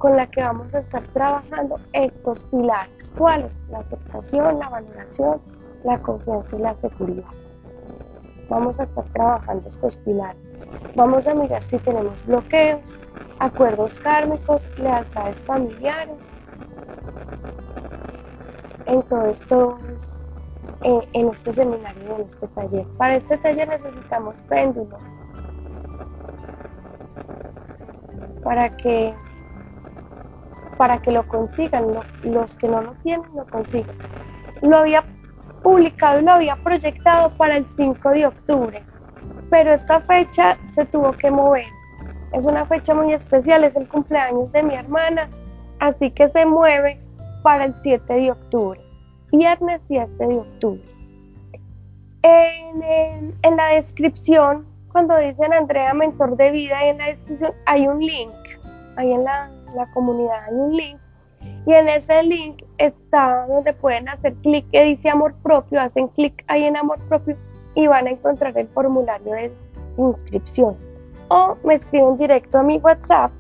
con 0.02 0.18
la 0.18 0.26
que 0.26 0.41
vamos 0.41 0.74
a 0.74 0.80
estar 0.80 1.04
trabajando 1.14 1.80
estos 1.93 2.39
pilares. 2.49 3.12
¿Cuáles? 3.16 3.52
La 3.70 3.80
aceptación, 3.80 4.58
la 4.58 4.68
valoración, 4.68 5.39
la 5.84 5.99
confianza 5.99 6.56
y 6.56 6.60
la 6.60 6.74
seguridad. 6.78 7.30
Vamos 8.49 8.80
a 8.80 8.84
estar 8.84 9.04
trabajando 9.14 9.70
estos 9.70 9.95
pilares. 9.97 10.41
Vamos 10.95 11.28
a 11.28 11.36
mirar 11.36 11.62
si 11.62 11.78
tenemos 11.78 12.14
bloqueos, 12.26 12.82
acuerdos 13.38 13.99
kármicos, 13.99 14.66
lealtades 14.80 15.39
familiares. 15.43 16.18
En 18.88 19.04
todo 19.04 19.26
esto, 19.28 19.78
eh, 20.82 21.08
en 21.14 21.28
este 21.28 21.54
seminario, 21.54 22.16
en 22.16 22.22
este 22.26 22.47
taller. 22.47 22.86
Para 22.97 23.18
este 23.18 23.38
taller 23.38 23.70
necesitamos 23.70 24.36
péndulos. 24.49 24.99
Para 28.43 28.76
que 28.78 29.14
para 30.82 30.99
que 30.99 31.11
lo 31.11 31.27
consigan, 31.27 31.86
los 32.23 32.57
que 32.57 32.67
no 32.67 32.82
lo 32.82 32.93
tienen 33.03 33.27
lo 33.36 33.45
consigan. 33.45 33.95
Lo 34.63 34.77
había 34.77 35.03
publicado 35.61 36.19
y 36.19 36.23
lo 36.23 36.32
había 36.32 36.55
proyectado 36.55 37.29
para 37.38 37.57
el 37.57 37.67
5 37.69 38.09
de 38.09 38.25
octubre, 38.25 38.84
pero 39.51 39.75
esta 39.75 39.99
fecha 39.99 40.57
se 40.73 40.84
tuvo 40.88 41.11
que 41.11 41.29
mover. 41.29 41.67
Es 42.34 42.47
una 42.47 42.65
fecha 42.65 42.95
muy 42.95 43.13
especial, 43.13 43.63
es 43.63 43.75
el 43.75 43.88
cumpleaños 43.88 44.51
de 44.53 44.63
mi 44.63 44.73
hermana, 44.73 45.29
así 45.82 46.09
que 46.09 46.27
se 46.29 46.47
mueve 46.47 46.99
para 47.43 47.65
el 47.65 47.75
7 47.75 48.11
de 48.11 48.32
octubre, 48.32 48.79
viernes 49.34 49.84
7 49.88 50.09
de 50.17 50.36
octubre. 50.36 50.82
En, 52.23 53.36
en 53.43 53.55
la 53.55 53.67
descripción, 53.75 54.65
cuando 54.91 55.15
dicen 55.17 55.53
Andrea 55.53 55.93
Mentor 55.93 56.36
de 56.38 56.49
Vida, 56.49 56.84
en 56.86 56.97
la 56.97 57.05
descripción 57.05 57.53
hay 57.67 57.88
un 57.88 57.99
link, 57.99 58.32
ahí 58.97 59.11
en 59.11 59.23
la, 59.23 59.51
la 59.76 59.86
comunidad 59.93 60.43
hay 60.45 60.55
un 60.55 60.76
link 60.76 60.99
y 61.65 61.74
en 61.74 61.89
ese 61.89 62.24
link 62.24 62.63
está 62.78 63.45
donde 63.47 63.74
pueden 63.74 64.09
hacer 64.09 64.34
clic 64.36 64.65
que 64.72 64.84
dice 64.84 65.09
amor 65.09 65.34
propio, 65.43 65.82
hacen 65.82 66.07
clic 66.09 66.43
ahí 66.47 66.63
en 66.63 66.78
amor 66.78 66.99
propio 67.07 67.38
y 67.76 67.88
van 67.88 68.07
a 68.07 68.11
encontrar 68.11 68.57
el 68.57 68.67
formulario 68.69 69.34
de 69.34 69.51
inscripción. 69.97 70.76
O 71.30 71.55
me 71.63 71.76
escriben 71.76 72.17
directo 72.17 72.59
a 72.59 72.63
mi 72.63 72.78
WhatsApp 72.78 73.32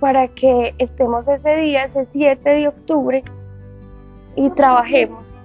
para 0.00 0.28
que 0.28 0.74
estemos 0.78 1.28
ese 1.28 1.56
día, 1.56 1.84
ese 1.84 2.06
7 2.12 2.48
de 2.48 2.68
octubre, 2.68 3.24
y 4.36 4.50
trabajemos. 4.50 5.36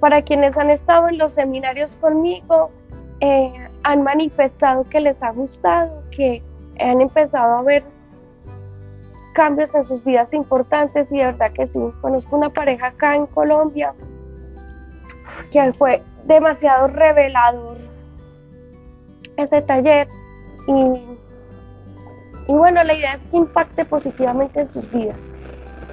Para 0.00 0.22
quienes 0.22 0.58
han 0.58 0.70
estado 0.70 1.08
en 1.08 1.18
los 1.18 1.32
seminarios 1.32 1.96
conmigo, 1.96 2.70
eh, 3.20 3.52
han 3.84 4.02
manifestado 4.02 4.84
que 4.84 5.00
les 5.00 5.22
ha 5.22 5.30
gustado, 5.30 6.02
que 6.10 6.42
han 6.80 7.00
empezado 7.00 7.58
a 7.58 7.62
ver 7.62 7.84
cambios 9.32 9.74
en 9.74 9.84
sus 9.84 10.02
vidas 10.04 10.32
importantes 10.32 11.10
y 11.10 11.18
de 11.18 11.26
verdad 11.26 11.52
que 11.52 11.66
sí, 11.66 11.80
conozco 12.00 12.36
una 12.36 12.50
pareja 12.50 12.88
acá 12.88 13.16
en 13.16 13.26
Colombia 13.26 13.94
que 15.50 15.72
fue 15.72 16.02
demasiado 16.24 16.88
revelador 16.88 17.78
ese 19.36 19.62
taller 19.62 20.08
y, 20.66 20.72
y 22.46 22.52
bueno, 22.52 22.84
la 22.84 22.94
idea 22.94 23.14
es 23.14 23.22
que 23.30 23.36
impacte 23.36 23.84
positivamente 23.84 24.60
en 24.60 24.70
sus 24.70 24.90
vidas. 24.92 25.16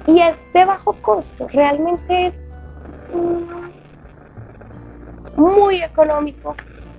Y 0.06 0.20
es 0.20 0.36
de 0.52 0.64
bajo 0.64 0.92
costo, 1.02 1.46
realmente 1.48 2.28
es 2.28 2.34
muy 5.36 5.82
económico, 5.82 6.54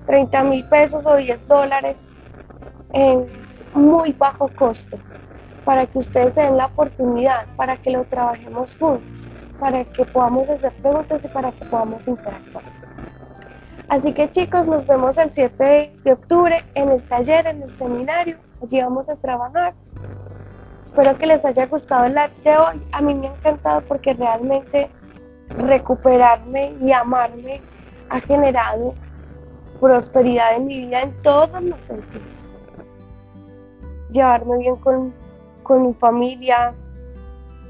30 0.06 0.44
mil 0.44 0.68
pesos 0.70 1.06
o 1.06 1.16
10 1.16 1.48
dólares, 1.48 1.98
es 2.94 3.60
muy 3.74 4.12
bajo 4.14 4.50
costo 4.50 4.98
para 5.70 5.86
que 5.86 6.00
ustedes 6.00 6.34
se 6.34 6.42
den 6.42 6.58
la 6.58 6.66
oportunidad, 6.66 7.46
para 7.56 7.78
que 7.78 7.92
lo 7.92 8.04
trabajemos 8.06 8.76
juntos, 8.80 9.30
para 9.60 9.86
que 9.86 10.04
podamos 10.04 10.50
hacer 10.50 10.74
preguntas 10.82 11.22
y 11.24 11.28
para 11.28 11.52
que 11.52 11.64
podamos 11.66 12.08
interactuar. 12.08 12.64
Así 13.88 14.12
que 14.12 14.32
chicos, 14.32 14.66
nos 14.66 14.88
vemos 14.88 15.16
el 15.20 15.32
7 15.32 15.94
de 16.04 16.12
octubre 16.12 16.66
en 16.74 16.90
el 16.90 17.08
taller, 17.08 17.46
en 17.46 17.62
el 17.62 17.78
seminario. 17.78 18.38
Allí 18.64 18.82
vamos 18.82 19.08
a 19.10 19.16
trabajar. 19.18 19.76
Espero 20.82 21.16
que 21.20 21.28
les 21.28 21.46
haya 21.46 21.68
gustado 21.68 22.06
el 22.06 22.16
live 22.16 22.34
de 22.44 22.58
hoy. 22.58 22.84
A 22.92 23.02
mí 23.02 23.14
me 23.14 23.28
ha 23.28 23.36
encantado 23.36 23.82
porque 23.82 24.14
realmente 24.16 24.90
recuperarme 25.50 26.74
y 26.82 26.92
amarme 26.92 27.62
ha 28.10 28.20
generado 28.22 28.96
prosperidad 29.80 30.56
en 30.56 30.66
mi 30.66 30.80
vida 30.88 31.04
en 31.04 31.14
todos 31.22 31.62
los 31.62 31.80
sentidos. 31.82 32.56
Llevarme 34.10 34.58
bien 34.58 34.76
con 34.78 35.19
con 35.70 35.84
mi 35.86 35.94
familia, 35.94 36.74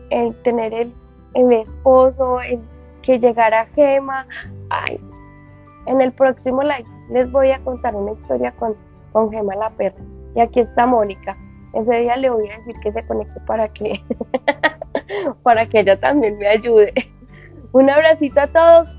el 0.10 0.34
tener 0.44 0.74
el, 0.74 0.94
el 1.34 1.52
esposo, 1.52 2.40
el 2.40 2.62
que 3.02 3.20
llegara 3.20 3.66
Gema. 3.76 4.26
Ay, 4.70 5.02
en 5.86 6.00
el 6.00 6.14
próximo 6.14 6.64
live 6.64 6.86
les 7.12 7.30
voy 7.30 7.52
a 7.52 7.60
contar 7.60 7.94
una 7.96 8.14
historia 8.14 8.54
con, 8.54 8.74
con 9.12 9.30
Gema 9.30 9.54
la 9.56 9.70
perra. 9.72 9.98
Y 10.34 10.40
aquí 10.40 10.62
está 10.62 10.86
Mónica. 10.86 11.36
Ese 11.74 11.94
día 12.00 12.16
le 12.16 12.30
voy 12.30 12.50
a 12.50 12.58
decir 12.60 12.76
que 12.82 12.94
se 12.94 13.06
conecte 13.06 13.38
para 13.42 13.68
que, 13.68 14.02
para 15.44 15.66
que 15.66 15.82
ella 15.82 16.00
también 16.00 16.38
me 16.38 16.48
ayude. 16.48 16.94
Un 17.74 17.90
abracito 17.90 18.40
a 18.40 18.48
todos, 18.48 18.98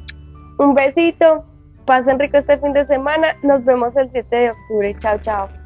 un 0.59 0.75
besito, 0.75 1.43
pasen 1.87 2.19
rico 2.19 2.37
este 2.37 2.59
fin 2.59 2.75
de 2.75 2.87
semana, 2.87 3.35
nos 3.43 3.65
vemos 3.65 3.97
el 3.97 4.11
7 4.13 4.37
de 4.37 4.51
octubre, 4.51 4.95
chao 4.99 5.19
chao. 5.23 5.60